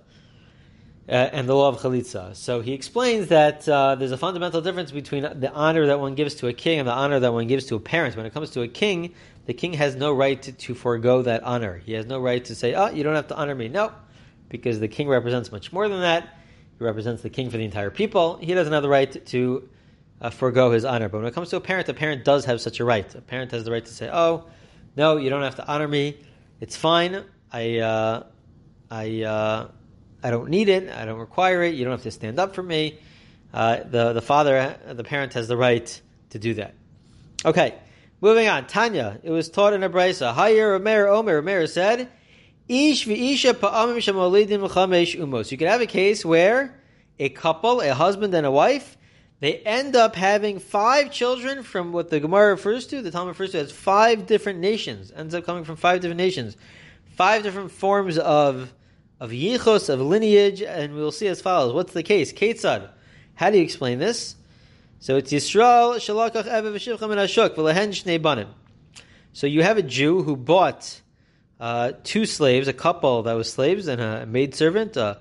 Uh, 1.10 1.12
and 1.12 1.48
the 1.48 1.56
law 1.56 1.70
of 1.70 1.78
chalitza. 1.78 2.36
So 2.36 2.60
he 2.60 2.74
explains 2.74 3.28
that 3.30 3.68
uh, 3.68 3.96
there's 3.96 4.12
a 4.12 4.18
fundamental 4.18 4.62
difference 4.62 4.92
between 4.92 5.24
the 5.24 5.52
honor 5.54 5.88
that 5.88 6.00
one 6.00 6.16
gives 6.16 6.36
to 6.36 6.48
a 6.48 6.54
king 6.54 6.80
and 6.80 6.88
the 6.88 6.94
honor 6.94 7.20
that 7.20 7.32
one 7.32 7.48
gives 7.48 7.66
to 7.68 7.76
a 7.76 7.80
parent. 7.80 8.18
When 8.18 8.26
it 8.26 8.34
comes 8.34 8.50
to 8.52 8.62
a 8.62 8.68
king, 8.68 9.14
the 9.46 9.54
king 9.54 9.74
has 9.74 9.96
no 9.96 10.14
right 10.14 10.42
to, 10.42 10.52
to 10.52 10.76
forego 10.76 11.22
that 11.22 11.44
honor. 11.44 11.78
He 11.78 11.94
has 11.94 12.06
no 12.06 12.20
right 12.20 12.44
to 12.46 12.56
say, 12.56 12.74
"Oh, 12.74 12.90
you 12.90 13.04
don't 13.04 13.16
have 13.16 13.28
to 13.28 13.36
honor 13.38 13.56
me." 13.56 13.70
No, 13.70 13.94
because 14.50 14.80
the 14.80 14.90
king 14.90 15.08
represents 15.08 15.52
much 15.52 15.72
more 15.72 15.88
than 15.88 16.02
that. 16.02 16.40
He 16.78 16.84
represents 16.84 17.22
the 17.22 17.30
king 17.30 17.50
for 17.50 17.58
the 17.58 17.64
entire 17.64 17.90
people. 17.90 18.38
He 18.38 18.54
doesn't 18.54 18.74
have 18.74 18.84
the 18.84 18.90
right 18.90 19.26
to 19.28 19.70
uh, 20.20 20.30
forego 20.30 20.72
his 20.72 20.84
honor. 20.84 21.08
But 21.08 21.20
when 21.20 21.28
it 21.28 21.34
comes 21.34 21.50
to 21.52 21.56
a 21.56 21.62
parent, 21.62 21.88
a 21.88 21.94
parent 21.94 22.26
does 22.26 22.44
have 22.46 22.60
such 22.60 22.82
a 22.82 22.86
right. 22.86 23.16
A 23.16 23.22
parent 23.22 23.52
has 23.52 23.64
the 23.64 23.72
right 23.72 23.86
to 23.86 23.94
say, 23.94 24.10
"Oh, 24.12 24.46
no, 24.98 25.16
you 25.16 25.30
don't 25.30 25.44
have 25.44 25.56
to 25.56 25.68
honor 25.68 25.88
me. 25.88 26.18
It's 26.60 26.76
fine. 26.76 27.24
I, 27.54 27.80
uh, 27.80 28.24
I." 28.92 29.22
Uh, 29.24 29.68
I 30.24 30.32
don't 30.32 30.50
need 30.50 30.70
it. 30.70 30.90
I 30.90 31.06
don't 31.06 31.20
require 31.20 31.64
it. 31.64 31.76
You 31.76 31.86
don't 31.86 31.92
have 31.92 32.04
to 32.04 32.12
stand 32.12 32.40
up 32.40 32.56
for 32.56 32.64
me. 32.64 33.00
Uh, 33.54 33.84
the 33.90 34.14
the 34.14 34.22
father, 34.22 34.78
the 34.86 35.04
parent, 35.04 35.34
has 35.34 35.48
the 35.48 35.58
right 35.58 36.02
to 36.32 36.40
do 36.40 36.56
that. 36.56 36.74
Okay, 37.46 37.76
moving 38.20 38.48
on. 38.48 38.68
Tanya, 38.68 39.20
it 39.24 39.32
was 39.32 39.50
taught 39.50 39.74
in 39.74 39.84
a 39.84 39.90
brisa. 39.90 40.36
Omer 40.36 41.08
Omer 41.08 41.38
Omer 41.38 41.68
said, 41.68 42.10
Ish 42.68 43.06
v'isha 43.08 43.54
pa'amim 43.54 43.98
shemolidim 43.98 44.68
chamesh 44.70 45.18
umos. 45.18 45.52
You 45.52 45.58
could 45.58 45.70
have 45.70 45.82
a 45.82 45.88
case 45.88 46.26
where 46.26 46.78
a 47.20 47.30
couple, 47.30 47.80
a 47.82 47.94
husband 47.94 48.34
and 48.34 48.46
a 48.46 48.52
wife, 48.52 48.98
they 49.40 49.58
end 49.60 49.96
up 49.96 50.16
having 50.16 50.60
five 50.60 51.12
children 51.12 51.64
from 51.64 51.94
what 51.94 52.10
the 52.10 52.20
Gemara 52.20 52.52
refers 52.52 52.88
to, 52.88 53.02
the 53.02 53.12
Talmud 53.12 53.30
refers 53.30 53.52
to 53.52 53.60
as 53.60 53.72
five 53.72 54.26
different 54.26 54.60
nations. 54.60 55.14
Ends 55.16 55.34
up 55.34 55.46
coming 55.46 55.64
from 55.64 55.76
five 55.76 56.02
different 56.02 56.18
nations, 56.18 56.58
five 57.16 57.44
different 57.44 57.72
forms 57.72 58.18
of 58.18 58.74
of 59.20 59.32
yichos, 59.32 59.90
of 59.90 60.00
lineage, 60.00 60.62
and 60.62 60.94
we'll 60.94 61.12
see 61.12 61.28
as 61.28 61.42
follows. 61.42 61.74
What's 61.74 61.94
the 61.94 62.04
case? 62.04 62.32
Ketzad. 62.34 62.90
How 63.36 63.50
do 63.50 63.58
you 63.58 63.64
explain 63.64 64.00
this? 64.00 64.36
So 65.00 65.18
it's 65.18 65.32
Yisrael 65.32 65.96
shalakach 65.98 66.46
evev 66.46 66.74
v'shivcham 66.74 67.12
and 67.12 67.20
ashuk 67.20 67.56
v'lehen 67.56 67.90
shnei 67.90 68.22
banim. 68.22 68.50
So 69.34 69.46
you 69.48 69.62
have 69.64 69.78
a 69.78 69.84
Jew 69.84 70.24
who 70.24 70.36
bought 70.36 71.02
uh, 71.60 71.92
two 72.04 72.26
slaves, 72.26 72.68
a 72.68 72.74
couple 72.74 73.24
that 73.24 73.34
was 73.34 73.52
slaves 73.52 73.88
and 73.88 74.02
a 74.02 74.26
maidservant, 74.26 74.98
uh, 74.98 75.16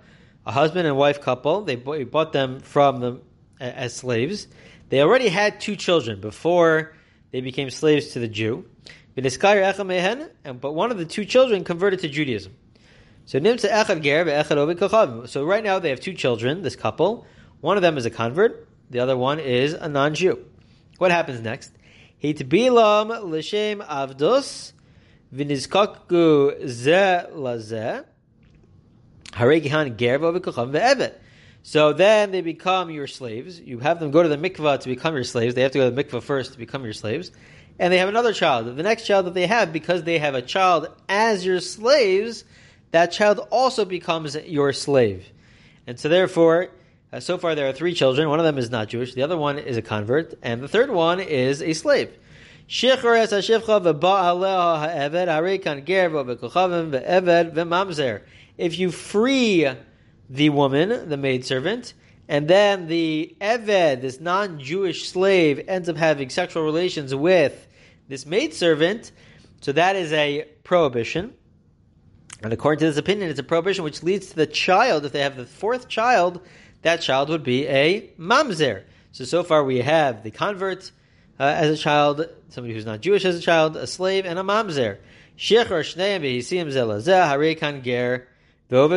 a 0.46 0.52
husband 0.52 0.86
and 0.86 0.96
wife 0.96 1.20
couple. 1.20 1.62
They 1.62 1.76
bought 1.76 2.32
them 2.32 2.60
from 2.60 3.00
them 3.00 3.22
as 3.60 3.94
slaves. 3.94 4.48
They 4.88 5.00
already 5.02 5.28
had 5.28 5.60
two 5.60 5.76
children 5.76 6.20
before 6.20 6.94
they 7.32 7.40
became 7.40 7.70
slaves 7.70 8.08
to 8.08 8.20
the 8.20 8.28
Jew. 8.28 8.64
But 9.14 10.74
one 10.74 10.90
of 10.90 10.98
the 10.98 11.06
two 11.06 11.24
children 11.24 11.64
converted 11.64 12.00
to 12.00 12.08
Judaism. 12.08 12.54
So 13.26 13.40
echad 13.40 14.02
ger. 14.02 15.26
So 15.26 15.44
right 15.44 15.62
now 15.64 15.78
they 15.80 15.90
have 15.90 16.00
two 16.00 16.14
children, 16.14 16.62
this 16.62 16.76
couple. 16.76 17.26
One 17.60 17.76
of 17.76 17.82
them 17.82 17.98
is 17.98 18.06
a 18.06 18.10
convert, 18.10 18.68
the 18.88 19.00
other 19.00 19.16
one 19.16 19.40
is 19.40 19.72
a 19.74 19.88
non-Jew. 19.88 20.44
What 20.98 21.10
happens 21.10 21.40
next? 21.40 21.72
Hitbilam 22.22 23.08
l'shem 23.28 23.80
avdus 23.80 24.72
v'nizkakgu 25.34 26.68
ze 26.68 27.26
lazeh 27.34 28.04
haregihan 29.32 29.96
ger 29.96 30.18
ve'ovid. 30.20 31.14
So 31.62 31.92
then 31.92 32.30
they 32.30 32.42
become 32.42 32.90
your 32.90 33.08
slaves. 33.08 33.60
You 33.60 33.80
have 33.80 33.98
them 33.98 34.12
go 34.12 34.22
to 34.22 34.28
the 34.28 34.36
mikvah 34.36 34.78
to 34.80 34.88
become 34.88 35.14
your 35.14 35.24
slaves. 35.24 35.56
They 35.56 35.62
have 35.62 35.72
to 35.72 35.78
go 35.78 35.90
to 35.90 35.94
the 35.94 36.04
mikvah 36.04 36.22
first 36.22 36.52
to 36.52 36.58
become 36.58 36.84
your 36.84 36.92
slaves. 36.92 37.32
And 37.80 37.92
they 37.92 37.98
have 37.98 38.08
another 38.08 38.32
child. 38.32 38.76
The 38.76 38.82
next 38.84 39.04
child 39.04 39.26
that 39.26 39.34
they 39.34 39.48
have, 39.48 39.72
because 39.72 40.04
they 40.04 40.18
have 40.18 40.36
a 40.36 40.42
child 40.42 40.88
as 41.08 41.44
your 41.44 41.58
slaves, 41.60 42.44
that 42.90 43.12
child 43.12 43.40
also 43.50 43.84
becomes 43.84 44.36
your 44.36 44.72
slave. 44.72 45.26
And 45.86 45.98
so 45.98 46.08
therefore, 46.08 46.70
uh, 47.12 47.20
so 47.20 47.38
far 47.38 47.54
there 47.54 47.68
are 47.68 47.72
three 47.72 47.94
children. 47.94 48.28
One 48.28 48.38
of 48.38 48.44
them 48.44 48.58
is 48.58 48.70
not 48.70 48.88
Jewish. 48.88 49.14
The 49.14 49.22
other 49.22 49.36
one 49.36 49.58
is 49.58 49.76
a 49.76 49.82
convert. 49.82 50.34
And 50.42 50.60
the 50.62 50.68
third 50.68 50.90
one 50.90 51.20
is 51.20 51.62
a 51.62 51.72
slave. 51.72 52.10
If 58.58 58.78
you 58.78 58.90
free 58.90 59.68
the 60.28 60.48
woman, 60.50 61.08
the 61.08 61.16
maidservant, 61.16 61.94
and 62.28 62.48
then 62.48 62.88
the 62.88 63.36
Eved, 63.40 64.00
this 64.00 64.20
non-Jewish 64.20 65.08
slave, 65.08 65.64
ends 65.68 65.88
up 65.88 65.96
having 65.96 66.28
sexual 66.28 66.64
relations 66.64 67.14
with 67.14 67.68
this 68.08 68.26
maidservant, 68.26 69.12
so 69.60 69.70
that 69.72 69.94
is 69.94 70.12
a 70.12 70.48
prohibition. 70.64 71.34
And 72.42 72.52
according 72.52 72.80
to 72.80 72.86
this 72.86 72.96
opinion, 72.96 73.30
it's 73.30 73.40
a 73.40 73.44
prohibition 73.44 73.84
which 73.84 74.02
leads 74.02 74.28
to 74.28 74.36
the 74.36 74.46
child, 74.46 75.04
if 75.04 75.12
they 75.12 75.20
have 75.20 75.36
the 75.36 75.46
fourth 75.46 75.88
child, 75.88 76.40
that 76.82 77.00
child 77.00 77.28
would 77.30 77.42
be 77.42 77.66
a 77.66 78.10
mamzer. 78.18 78.82
So, 79.12 79.24
so 79.24 79.42
far 79.42 79.64
we 79.64 79.78
have 79.78 80.22
the 80.22 80.30
convert 80.30 80.90
uh, 81.40 81.44
as 81.44 81.70
a 81.70 81.82
child, 81.82 82.28
somebody 82.50 82.74
who's 82.74 82.86
not 82.86 83.00
Jewish 83.00 83.24
as 83.24 83.36
a 83.36 83.40
child, 83.40 83.76
a 83.76 83.86
slave, 83.86 84.26
and 84.26 84.38
a 84.38 84.42
mamzer. 84.42 84.98
Shneim 85.38 86.20
behisim 86.20 86.68
zelazeh 86.68 87.82
ger 87.82 88.26
but 88.68 88.90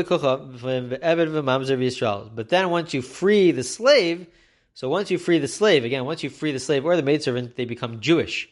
then 2.49 2.69
once 2.71 2.93
you 2.93 3.01
free 3.03 3.51
the 3.51 3.63
slave, 3.63 4.25
so 4.73 4.89
once 4.89 5.11
you 5.11 5.19
free 5.19 5.37
the 5.37 5.47
slave, 5.47 5.85
again, 5.85 6.05
once 6.05 6.23
you 6.23 6.31
free 6.31 6.51
the 6.51 6.59
slave 6.59 6.85
or 6.85 6.95
the 6.95 7.03
maidservant, 7.03 7.55
they 7.55 7.65
become 7.65 7.99
Jewish. 7.99 8.49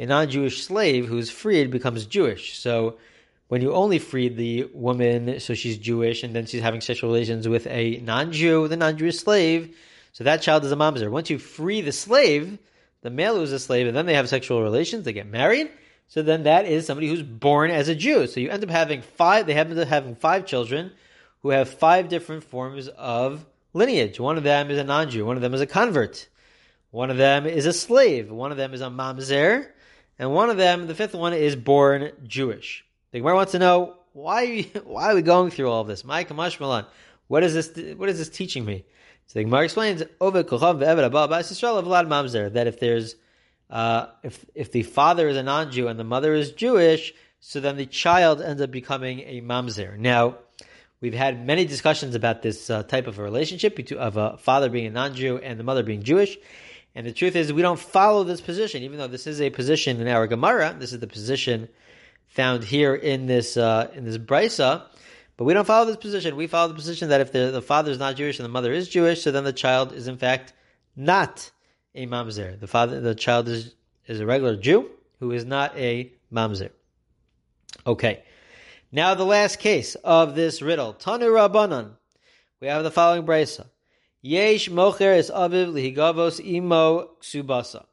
A 0.00 0.06
non-Jewish 0.06 0.64
slave 0.64 1.06
who's 1.06 1.30
freed 1.30 1.70
becomes 1.70 2.04
Jewish. 2.04 2.58
So 2.58 2.96
when 3.48 3.62
you 3.62 3.72
only 3.72 3.98
free 3.98 4.28
the 4.28 4.68
woman, 4.72 5.40
so 5.40 5.54
she's 5.54 5.78
Jewish, 5.78 6.22
and 6.22 6.34
then 6.34 6.46
she's 6.46 6.62
having 6.62 6.80
sexual 6.80 7.10
relations 7.10 7.46
with 7.46 7.66
a 7.68 7.98
non-Jew, 7.98 8.68
the 8.68 8.76
non-Jewish 8.76 9.18
slave, 9.18 9.76
so 10.12 10.24
that 10.24 10.42
child 10.42 10.64
is 10.64 10.72
a 10.72 10.76
mamzer. 10.76 11.10
Once 11.10 11.30
you 11.30 11.38
free 11.38 11.80
the 11.80 11.92
slave, 11.92 12.58
the 13.02 13.10
male 13.10 13.36
who's 13.36 13.52
a 13.52 13.58
slave, 13.58 13.86
and 13.86 13.96
then 13.96 14.06
they 14.06 14.14
have 14.14 14.28
sexual 14.28 14.62
relations, 14.62 15.04
they 15.04 15.12
get 15.12 15.28
married, 15.28 15.70
so 16.08 16.22
then 16.22 16.44
that 16.44 16.66
is 16.66 16.86
somebody 16.86 17.08
who's 17.08 17.22
born 17.22 17.70
as 17.70 17.88
a 17.88 17.94
Jew. 17.94 18.26
So 18.26 18.40
you 18.40 18.48
end 18.48 18.64
up 18.64 18.70
having 18.70 19.02
five, 19.02 19.46
they 19.46 19.54
happen 19.54 19.76
to 19.76 19.84
having 19.84 20.14
five 20.14 20.46
children 20.46 20.92
who 21.42 21.50
have 21.50 21.68
five 21.68 22.08
different 22.08 22.44
forms 22.44 22.88
of 22.88 23.44
lineage. 23.74 24.18
One 24.18 24.38
of 24.38 24.44
them 24.44 24.70
is 24.70 24.78
a 24.78 24.84
non-Jew, 24.84 25.24
one 25.24 25.36
of 25.36 25.42
them 25.42 25.54
is 25.54 25.60
a 25.60 25.66
convert, 25.66 26.28
one 26.90 27.10
of 27.10 27.16
them 27.16 27.46
is 27.46 27.66
a 27.66 27.72
slave, 27.72 28.30
one 28.30 28.50
of 28.50 28.56
them 28.56 28.72
is 28.74 28.80
a 28.80 28.86
mamzer, 28.86 29.68
and 30.18 30.32
one 30.32 30.48
of 30.48 30.56
them, 30.56 30.86
the 30.86 30.94
fifth 30.94 31.14
one, 31.14 31.34
is 31.34 31.54
born 31.54 32.10
Jewish. 32.26 32.85
The 33.16 33.20
Gemara 33.20 33.36
wants 33.36 33.52
to 33.52 33.58
know 33.58 33.94
why 34.12 34.60
why 34.84 35.10
are 35.10 35.14
we 35.14 35.22
going 35.22 35.50
through 35.50 35.70
all 35.70 35.80
of 35.80 35.86
this? 35.86 36.02
Kamashmalan. 36.02 36.84
What 37.28 37.44
is 37.44 37.54
this? 37.54 37.94
What 37.96 38.10
is 38.10 38.18
this 38.18 38.28
teaching 38.28 38.66
me? 38.66 38.84
So 39.26 39.38
the 39.38 39.44
Gemara 39.44 39.64
explains 39.64 40.00
that 40.00 40.10
if 42.66 42.78
there's 42.78 43.16
uh, 43.70 44.06
if 44.22 44.44
if 44.54 44.70
the 44.70 44.82
father 44.82 45.28
is 45.28 45.38
a 45.38 45.42
non-Jew 45.42 45.88
and 45.88 45.98
the 45.98 46.04
mother 46.04 46.34
is 46.34 46.52
Jewish, 46.52 47.14
so 47.40 47.58
then 47.58 47.78
the 47.78 47.86
child 47.86 48.42
ends 48.42 48.60
up 48.60 48.70
becoming 48.70 49.20
a 49.20 49.40
mamzer. 49.40 49.96
Now, 49.98 50.36
we've 51.00 51.14
had 51.14 51.46
many 51.46 51.64
discussions 51.64 52.14
about 52.14 52.42
this 52.42 52.68
uh, 52.68 52.82
type 52.82 53.06
of 53.06 53.18
a 53.18 53.22
relationship 53.22 53.78
of 53.92 54.18
a 54.18 54.36
father 54.36 54.68
being 54.68 54.88
a 54.88 54.90
non-Jew 54.90 55.38
and 55.38 55.58
the 55.58 55.64
mother 55.64 55.82
being 55.82 56.02
Jewish. 56.02 56.36
And 56.94 57.06
the 57.06 57.12
truth 57.12 57.34
is, 57.34 57.50
we 57.50 57.62
don't 57.62 57.80
follow 57.80 58.24
this 58.24 58.42
position, 58.42 58.82
even 58.82 58.98
though 58.98 59.06
this 59.06 59.26
is 59.26 59.40
a 59.40 59.48
position 59.48 60.02
in 60.02 60.08
our 60.08 60.26
Gemara. 60.26 60.76
This 60.78 60.92
is 60.92 61.00
the 61.00 61.06
position 61.06 61.70
found 62.28 62.64
here 62.64 62.94
in 62.94 63.26
this 63.26 63.56
uh, 63.56 63.90
in 63.94 64.04
this 64.04 64.18
brisa. 64.18 64.82
But 65.36 65.44
we 65.44 65.52
don't 65.52 65.66
follow 65.66 65.84
this 65.84 65.96
position. 65.96 66.34
We 66.36 66.46
follow 66.46 66.68
the 66.68 66.74
position 66.74 67.10
that 67.10 67.20
if 67.20 67.30
the, 67.30 67.50
the 67.50 67.60
father 67.60 67.90
is 67.90 67.98
not 67.98 68.16
Jewish 68.16 68.38
and 68.38 68.44
the 68.44 68.50
mother 68.50 68.72
is 68.72 68.88
Jewish, 68.88 69.22
so 69.22 69.30
then 69.30 69.44
the 69.44 69.52
child 69.52 69.92
is 69.92 70.08
in 70.08 70.16
fact 70.16 70.54
not 70.96 71.50
a 71.94 72.06
mamzer. 72.06 72.58
The 72.58 72.66
father, 72.66 73.00
the 73.00 73.14
child 73.14 73.48
is 73.48 73.74
is 74.06 74.20
a 74.20 74.26
regular 74.26 74.56
Jew 74.56 74.90
who 75.20 75.32
is 75.32 75.44
not 75.44 75.76
a 75.76 76.12
mamzer. 76.32 76.70
Okay. 77.86 78.22
Now 78.92 79.14
the 79.14 79.24
last 79.24 79.58
case 79.58 79.94
of 79.96 80.34
this 80.34 80.62
riddle. 80.62 80.94
Tanu 80.94 81.28
Rabbanan. 81.28 81.90
We 82.60 82.68
have 82.68 82.84
the 82.84 82.90
following 82.90 83.26
brisa. 83.26 83.66
Yesh 84.22 84.68
mocher 84.70 85.16
is 85.16 85.30
aviv 85.30 85.72
lihigavos 85.72 86.44
imo 86.44 87.10
subasa. 87.20 87.84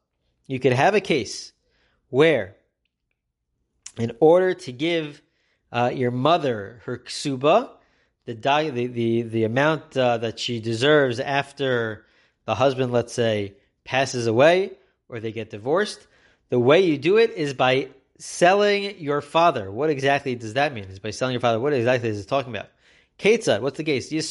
You 0.48 0.60
could 0.60 0.74
have 0.74 0.96
a 0.96 1.02
case 1.02 1.52
where 2.10 2.56
in 3.98 4.12
order 4.20 4.54
to 4.54 4.72
give 4.72 5.22
uh, 5.72 5.92
your 5.94 6.12
mother 6.12 6.82
her 6.86 6.98
ksuba, 6.98 7.70
the, 8.26 8.34
the, 8.34 8.88
the, 8.88 9.22
the 9.24 9.44
amount 9.44 9.98
uh, 9.98 10.18
that 10.18 10.40
she 10.40 10.60
deserves 10.60 11.20
after 11.20 12.06
the 12.46 12.56
husband, 12.56 12.92
let's 12.92 13.14
say, 13.14 13.56
passes 13.84 14.28
away 14.28 14.72
or 15.10 15.20
they 15.20 15.32
get 15.32 15.50
divorced, 15.50 16.08
the 16.50 16.60
way 16.60 16.82
you 16.82 16.98
do 16.98 17.18
it 17.18 17.32
is 17.32 17.54
by 17.54 17.90
selling 18.18 18.98
your 19.00 19.22
father. 19.22 19.72
What 19.72 19.90
exactly 19.90 20.36
does 20.36 20.54
that 20.54 20.74
mean? 20.74 20.86
Is 20.86 21.00
by 21.00 21.12
selling 21.12 21.34
your 21.34 21.42
father. 21.42 21.60
What 21.60 21.74
exactly 21.74 22.10
is 22.10 22.20
it 22.20 22.28
talking 22.28 22.54
about? 22.54 22.70
Ketzad, 23.20 23.62
what's 23.62 23.78
the 23.78 23.84
case? 23.84 24.12
You 24.12 24.22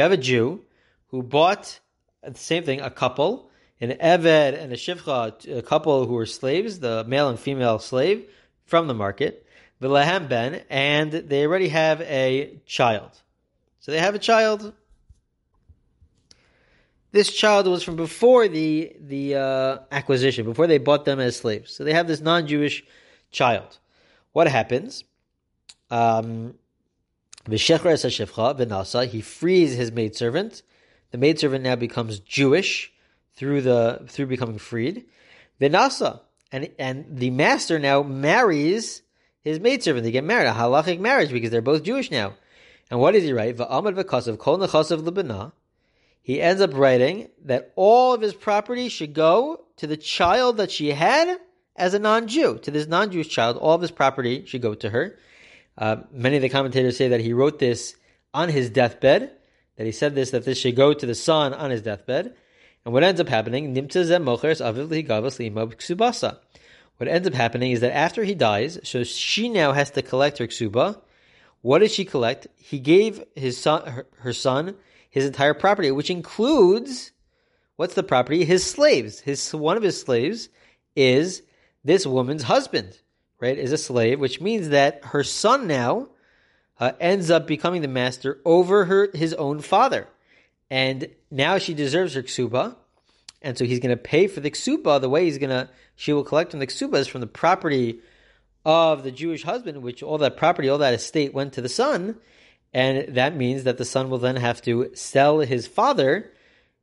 have 0.00 0.12
a 0.12 0.16
Jew 0.16 0.60
who 1.08 1.22
bought 1.22 1.80
the 2.22 2.38
same 2.38 2.64
thing, 2.64 2.80
a 2.80 2.90
couple, 2.90 3.50
an 3.90 3.98
Eved 3.98 4.62
and 4.62 4.72
a 4.72 4.76
Shivcha, 4.76 5.58
a 5.58 5.62
couple 5.62 6.06
who 6.06 6.14
were 6.14 6.26
slaves, 6.26 6.78
the 6.78 7.02
male 7.04 7.28
and 7.28 7.38
female 7.38 7.80
slave, 7.80 8.24
from 8.64 8.86
the 8.86 8.94
market. 8.94 9.44
Vilahem 9.82 10.28
ben, 10.28 10.62
and 10.70 11.10
they 11.10 11.44
already 11.44 11.68
have 11.68 12.00
a 12.02 12.60
child. 12.64 13.10
So 13.80 13.90
they 13.90 13.98
have 13.98 14.14
a 14.14 14.20
child. 14.20 14.72
This 17.10 17.32
child 17.32 17.66
was 17.66 17.82
from 17.82 17.96
before 17.96 18.46
the 18.46 18.94
the 19.00 19.34
uh, 19.34 19.78
acquisition, 19.90 20.44
before 20.44 20.68
they 20.68 20.78
bought 20.78 21.04
them 21.04 21.18
as 21.18 21.36
slaves. 21.36 21.74
So 21.74 21.82
they 21.82 21.92
have 21.92 22.06
this 22.06 22.20
non-Jewish 22.20 22.84
child. 23.32 23.78
What 24.32 24.46
happens? 24.46 25.02
Um, 25.90 26.54
he 27.50 27.58
frees 27.58 29.72
his 29.74 29.92
maidservant. 29.92 30.62
The 31.10 31.18
maidservant 31.18 31.64
now 31.64 31.74
becomes 31.74 32.20
Jewish 32.20 32.92
through 33.34 33.62
the 33.62 34.04
through 34.08 34.26
becoming 34.26 34.58
freed. 34.58 35.06
Vinasa, 35.60 36.20
and 36.50 36.70
and 36.78 37.06
the 37.10 37.30
master 37.30 37.78
now 37.78 38.02
marries 38.02 39.02
his 39.42 39.60
maidservant. 39.60 40.04
They 40.04 40.10
get 40.10 40.24
married, 40.24 40.48
a 40.48 40.52
halachic 40.52 41.00
marriage 41.00 41.30
because 41.30 41.50
they're 41.50 41.62
both 41.62 41.82
Jewish 41.82 42.10
now. 42.10 42.34
And 42.90 43.00
what 43.00 43.12
does 43.12 43.24
he 43.24 43.32
write? 43.32 43.56
Va'amad 43.56 43.94
v'kasav 43.94 44.38
kol 44.38 44.58
nechasav 44.58 45.02
lebana. 45.02 45.52
He 46.22 46.40
ends 46.40 46.62
up 46.62 46.74
writing 46.74 47.28
that 47.44 47.72
all 47.74 48.14
of 48.14 48.20
his 48.20 48.34
property 48.34 48.88
should 48.88 49.12
go 49.12 49.64
to 49.78 49.86
the 49.88 49.96
child 49.96 50.58
that 50.58 50.70
she 50.70 50.90
had 50.90 51.40
as 51.74 51.94
a 51.94 51.98
non-Jew. 51.98 52.60
To 52.62 52.70
this 52.70 52.86
non-Jewish 52.86 53.28
child, 53.28 53.56
all 53.56 53.74
of 53.74 53.80
his 53.80 53.90
property 53.90 54.44
should 54.46 54.62
go 54.62 54.74
to 54.74 54.90
her. 54.90 55.18
Uh, 55.76 55.96
many 56.12 56.36
of 56.36 56.42
the 56.42 56.48
commentators 56.48 56.96
say 56.96 57.08
that 57.08 57.20
he 57.20 57.32
wrote 57.32 57.58
this 57.58 57.96
on 58.32 58.50
his 58.50 58.70
deathbed, 58.70 59.32
that 59.76 59.86
he 59.86 59.92
said 59.92 60.14
this, 60.14 60.30
that 60.30 60.44
this 60.44 60.58
should 60.58 60.76
go 60.76 60.94
to 60.94 61.06
the 61.06 61.14
son 61.14 61.52
on 61.54 61.70
his 61.70 61.82
deathbed. 61.82 62.36
And 62.84 62.92
what 62.92 63.04
ends 63.04 63.20
up 63.20 63.28
happening, 63.28 63.74
Nimta 63.74 64.04
Zem 64.04 64.24
Avivaslimab 64.24 65.76
Ksubasa. 65.76 66.38
what 66.96 67.08
ends 67.08 67.28
up 67.28 67.34
happening 67.34 67.72
is 67.72 67.80
that 67.80 67.94
after 67.94 68.24
he 68.24 68.34
dies, 68.34 68.78
so 68.82 69.04
she 69.04 69.48
now 69.48 69.72
has 69.72 69.90
to 69.92 70.02
collect 70.02 70.38
her 70.38 70.46
ksuba. 70.46 71.00
What 71.60 71.78
does 71.78 71.92
she 71.92 72.04
collect? 72.04 72.48
He 72.56 72.80
gave 72.80 73.22
his 73.36 73.56
son, 73.56 73.86
her, 73.86 74.06
her 74.18 74.32
son, 74.32 74.76
his 75.08 75.26
entire 75.26 75.54
property, 75.54 75.90
which 75.90 76.10
includes 76.10 77.12
what's 77.76 77.94
the 77.94 78.02
property? 78.02 78.44
His 78.44 78.68
slaves. 78.68 79.20
His 79.20 79.54
one 79.54 79.76
of 79.76 79.82
his 79.82 80.00
slaves 80.00 80.48
is 80.96 81.42
this 81.84 82.06
woman's 82.06 82.42
husband 82.44 82.98
right, 83.42 83.58
is 83.58 83.72
a 83.72 83.78
slave, 83.78 84.20
which 84.20 84.40
means 84.40 84.68
that 84.68 85.04
her 85.06 85.24
son 85.24 85.66
now 85.66 86.08
uh, 86.78 86.92
ends 87.00 87.28
up 87.30 87.46
becoming 87.46 87.82
the 87.82 87.88
master 87.88 88.40
over 88.44 88.86
her 88.86 89.10
his 89.12 89.34
own 89.34 89.60
father, 89.60 90.08
and 90.72 91.10
now 91.30 91.58
she 91.58 91.74
deserves 91.74 92.14
her 92.14 92.22
ksuba, 92.22 92.74
and 93.42 93.58
so 93.58 93.66
he's 93.66 93.78
going 93.78 93.94
to 93.94 94.02
pay 94.02 94.26
for 94.26 94.40
the 94.40 94.50
ksuba. 94.50 95.02
The 95.02 95.08
way 95.10 95.26
he's 95.26 95.36
going 95.36 95.50
to 95.50 95.68
she 95.96 96.14
will 96.14 96.24
collect 96.24 96.52
from 96.52 96.60
the 96.60 96.66
ksuba 96.66 96.94
is 96.94 97.06
from 97.06 97.20
the 97.20 97.26
property 97.26 98.00
of 98.64 99.02
the 99.02 99.10
Jewish 99.10 99.42
husband, 99.42 99.82
which 99.82 100.02
all 100.02 100.16
that 100.16 100.38
property, 100.38 100.70
all 100.70 100.78
that 100.78 100.94
estate 100.94 101.34
went 101.34 101.52
to 101.52 101.60
the 101.60 101.68
son, 101.68 102.16
and 102.72 103.16
that 103.16 103.36
means 103.36 103.64
that 103.64 103.76
the 103.76 103.84
son 103.84 104.08
will 104.08 104.16
then 104.16 104.36
have 104.36 104.62
to 104.62 104.90
sell 104.94 105.40
his 105.40 105.66
father, 105.66 106.32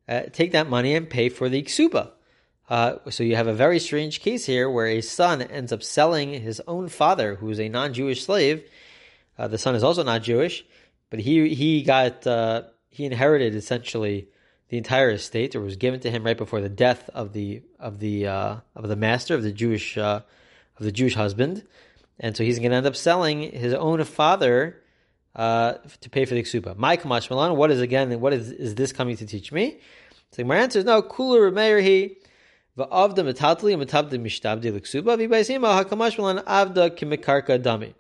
uh, 0.08 0.22
take 0.32 0.52
that 0.52 0.70
money 0.70 0.94
and 0.94 1.10
pay 1.10 1.30
for 1.30 1.50
the 1.50 1.64
ksuba. 1.64 2.12
Uh, 2.70 2.98
so 3.10 3.24
you 3.24 3.36
have 3.36 3.48
a 3.48 3.54
very 3.54 3.80
strange 3.80 4.20
case 4.20 4.46
here 4.46 4.70
where 4.70 4.86
a 4.86 5.02
son 5.02 5.42
ends 5.42 5.72
up 5.72 5.82
selling 5.82 6.40
his 6.40 6.62
own 6.68 6.90
father, 6.90 7.34
who 7.34 7.50
is 7.50 7.60
a 7.60 7.70
non-Jewish 7.70 8.24
slave. 8.24 8.64
Uh, 9.36 9.48
the 9.48 9.58
son 9.58 9.74
is 9.74 9.84
also 9.84 10.04
not 10.04 10.22
Jewish, 10.22 10.64
but 11.10 11.20
he 11.20 11.56
he 11.56 11.82
got 11.82 12.28
uh, 12.28 12.62
he 12.90 13.06
inherited 13.06 13.56
essentially 13.56 14.28
the 14.70 14.78
entire 14.78 15.12
estate, 15.12 15.56
or 15.56 15.62
was 15.62 15.76
given 15.76 16.00
to 16.02 16.12
him 16.12 16.24
right 16.24 16.38
before 16.38 16.62
the 16.62 16.70
death 16.70 17.10
of 17.14 17.34
the 17.34 17.62
of 17.80 18.00
the 18.00 18.28
uh, 18.28 18.56
of 18.76 18.88
the 18.88 18.96
master 18.96 19.34
of 19.34 19.44
the 19.44 19.52
Jewish 19.52 19.98
uh, 19.98 20.22
of 20.78 20.86
the 20.86 20.92
Jewish 20.92 21.16
husband, 21.16 21.64
and 22.20 22.36
so 22.36 22.44
he's 22.44 22.60
going 22.60 22.72
to 22.72 22.78
end 22.78 22.86
up 22.86 22.96
selling 22.96 23.42
his 23.52 23.74
own 23.74 24.04
father 24.04 24.82
uh, 25.36 25.74
to 26.02 26.10
pay 26.10 26.26
for 26.26 26.36
the 26.36 26.44
ksuba. 26.44 26.78
My 26.78 26.98
kamash 26.98 27.30
Milan, 27.30 27.56
what 27.56 27.72
is 27.72 27.82
again? 27.82 28.20
What 28.20 28.34
is 28.34 28.52
is 28.52 28.76
this 28.76 28.92
coming 28.92 29.18
to 29.18 29.26
teach 29.26 29.52
me? 29.52 29.80
So 30.32 30.44
my 30.44 30.58
answer 30.58 30.80
is 30.80 30.86
no. 30.86 31.02
Cooler 31.02 31.50
Meir 31.50 31.82
he 31.82 32.18
Va'avda 32.80 33.18
metatli 33.18 33.76
metabda 33.76 34.18
mishtabdi 34.20 34.74
l'ksuba 34.74 35.18
v'baisima 35.18 35.84
hakamash 35.84 36.18
malan 36.18 36.44
avda 36.46 36.90
kimikarka 36.90 37.62
dami. 37.62 37.94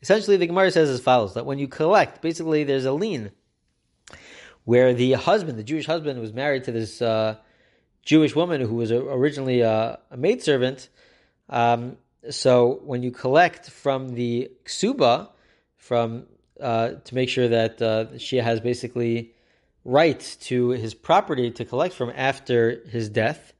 Essentially, 0.00 0.36
the 0.36 0.46
Gemara 0.46 0.70
says 0.70 0.88
as 0.88 1.00
follows: 1.00 1.34
that 1.34 1.44
when 1.44 1.58
you 1.58 1.68
collect, 1.68 2.22
basically, 2.22 2.64
there's 2.64 2.86
a 2.86 2.92
lien 2.92 3.32
where 4.64 4.94
the 4.94 5.12
husband, 5.12 5.58
the 5.58 5.64
Jewish 5.64 5.86
husband, 5.86 6.20
was 6.20 6.32
married 6.32 6.64
to 6.64 6.72
this 6.72 7.02
uh, 7.02 7.36
Jewish 8.02 8.34
woman 8.34 8.60
who 8.60 8.74
was 8.74 8.92
originally 8.92 9.60
a, 9.60 9.98
a 10.10 10.16
maidservant. 10.16 10.88
Um, 11.48 11.96
so 12.30 12.80
when 12.84 13.02
you 13.02 13.10
collect 13.10 13.70
from 13.70 14.10
the 14.10 14.50
ksuba, 14.64 15.28
from 15.76 16.26
uh, 16.60 16.92
to 17.04 17.14
make 17.14 17.28
sure 17.28 17.48
that 17.48 17.82
uh, 17.82 18.18
she 18.18 18.36
has 18.36 18.60
basically 18.60 19.34
right 19.84 20.36
to 20.42 20.70
his 20.70 20.94
property 20.94 21.50
to 21.50 21.64
collect 21.64 21.94
from 21.94 22.12
after 22.14 22.82
his 22.88 23.08
death, 23.08 23.52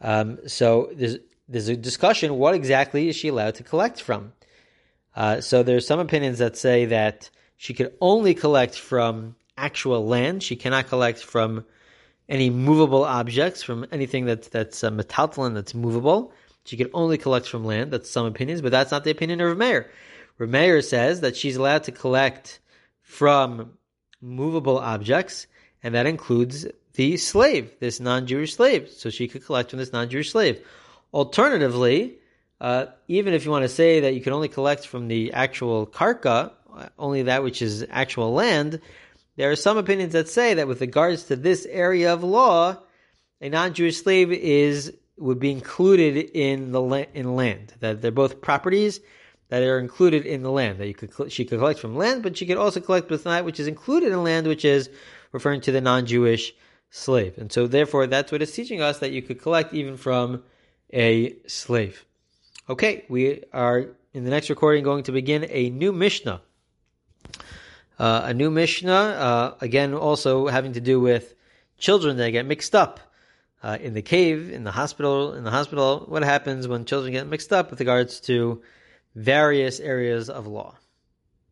um, 0.00 0.38
so 0.46 0.90
there's 0.94 1.18
there's 1.48 1.68
a 1.68 1.76
discussion: 1.76 2.36
what 2.36 2.54
exactly 2.54 3.08
is 3.08 3.16
she 3.16 3.28
allowed 3.28 3.56
to 3.56 3.64
collect 3.64 4.00
from? 4.00 4.32
Uh, 5.16 5.40
so 5.40 5.64
there's 5.64 5.86
some 5.86 5.98
opinions 5.98 6.38
that 6.38 6.56
say 6.56 6.84
that 6.86 7.30
she 7.56 7.74
could 7.74 7.92
only 8.00 8.34
collect 8.34 8.78
from 8.78 9.34
actual 9.60 10.06
land. 10.06 10.42
She 10.42 10.56
cannot 10.56 10.88
collect 10.88 11.22
from 11.22 11.64
any 12.28 12.48
movable 12.50 13.04
objects, 13.04 13.62
from 13.62 13.86
anything 13.92 14.24
that's 14.24 14.48
that's 14.48 14.82
uh, 14.84 14.90
metaltalin 14.90 15.54
that's 15.54 15.74
movable. 15.74 16.32
She 16.64 16.76
could 16.76 16.90
only 16.94 17.18
collect 17.18 17.48
from 17.48 17.64
land. 17.64 17.90
That's 17.90 18.10
some 18.10 18.26
opinions, 18.26 18.62
but 18.62 18.70
that's 18.70 18.90
not 18.90 19.04
the 19.04 19.10
opinion 19.10 19.40
of 19.40 19.56
Meir. 19.58 19.90
Meir 20.38 20.80
says 20.82 21.20
that 21.20 21.36
she's 21.36 21.56
allowed 21.56 21.84
to 21.84 21.92
collect 21.92 22.60
from 23.02 23.72
movable 24.20 24.78
objects, 24.78 25.46
and 25.82 25.94
that 25.94 26.06
includes 26.06 26.66
the 26.94 27.16
slave, 27.16 27.70
this 27.80 28.00
non-Jewish 28.00 28.54
slave, 28.54 28.88
so 28.90 29.10
she 29.10 29.28
could 29.28 29.44
collect 29.44 29.70
from 29.70 29.78
this 29.78 29.92
non-Jewish 29.92 30.30
slave. 30.30 30.64
Alternatively, 31.12 32.18
uh, 32.60 32.86
even 33.08 33.34
if 33.34 33.44
you 33.44 33.50
want 33.50 33.64
to 33.64 33.68
say 33.68 34.00
that 34.00 34.14
you 34.14 34.20
can 34.20 34.32
only 34.32 34.48
collect 34.48 34.86
from 34.86 35.08
the 35.08 35.32
actual 35.32 35.86
karka, 35.86 36.52
only 36.98 37.22
that 37.22 37.42
which 37.42 37.62
is 37.62 37.86
actual 37.90 38.32
land, 38.32 38.80
there 39.36 39.50
are 39.50 39.56
some 39.56 39.78
opinions 39.78 40.12
that 40.12 40.28
say 40.28 40.54
that 40.54 40.68
with 40.68 40.80
regards 40.80 41.24
to 41.24 41.36
this 41.36 41.66
area 41.66 42.12
of 42.12 42.22
law, 42.22 42.78
a 43.40 43.48
non-Jewish 43.48 44.02
slave 44.02 44.32
is 44.32 44.92
would 45.16 45.38
be 45.38 45.50
included 45.50 46.16
in 46.34 46.72
the 46.72 47.06
in 47.14 47.36
land. 47.36 47.74
That 47.80 48.02
they're 48.02 48.10
both 48.10 48.40
properties 48.40 49.00
that 49.48 49.62
are 49.62 49.78
included 49.78 50.24
in 50.26 50.42
the 50.42 50.50
land. 50.50 50.78
That 50.78 50.88
you 50.88 50.94
could 50.94 51.32
she 51.32 51.44
could 51.44 51.58
collect 51.58 51.80
from 51.80 51.96
land, 51.96 52.22
but 52.22 52.36
she 52.36 52.46
could 52.46 52.56
also 52.56 52.80
collect 52.80 53.10
with 53.10 53.24
that 53.24 53.44
which 53.44 53.60
is 53.60 53.66
included 53.66 54.12
in 54.12 54.22
land, 54.22 54.46
which 54.46 54.64
is 54.64 54.90
referring 55.32 55.60
to 55.62 55.72
the 55.72 55.80
non-Jewish 55.80 56.54
slave. 56.90 57.38
And 57.38 57.52
so 57.52 57.66
therefore 57.66 58.06
that's 58.06 58.32
what 58.32 58.42
it's 58.42 58.54
teaching 58.54 58.80
us 58.80 58.98
that 58.98 59.12
you 59.12 59.22
could 59.22 59.40
collect 59.40 59.72
even 59.74 59.96
from 59.96 60.42
a 60.92 61.36
slave. 61.46 62.04
Okay, 62.68 63.04
we 63.08 63.44
are 63.52 63.88
in 64.12 64.24
the 64.24 64.30
next 64.30 64.50
recording 64.50 64.84
going 64.84 65.04
to 65.04 65.12
begin 65.12 65.46
a 65.50 65.70
new 65.70 65.92
Mishnah. 65.92 66.40
Uh, 68.00 68.22
a 68.24 68.32
new 68.32 68.50
Mishnah, 68.50 68.92
uh, 68.92 69.54
again, 69.60 69.92
also 69.92 70.46
having 70.46 70.72
to 70.72 70.80
do 70.80 70.98
with 70.98 71.34
children 71.76 72.16
that 72.16 72.30
get 72.30 72.46
mixed 72.46 72.74
up 72.74 72.98
uh, 73.62 73.76
in 73.78 73.92
the 73.92 74.00
cave, 74.00 74.50
in 74.50 74.64
the 74.64 74.70
hospital. 74.70 75.34
In 75.34 75.44
the 75.44 75.50
hospital, 75.50 76.06
what 76.08 76.24
happens 76.24 76.66
when 76.66 76.86
children 76.86 77.12
get 77.12 77.26
mixed 77.26 77.52
up 77.52 77.68
with 77.68 77.78
regards 77.78 78.18
to 78.20 78.62
various 79.14 79.80
areas 79.80 80.30
of 80.30 80.46
law? 80.46 80.76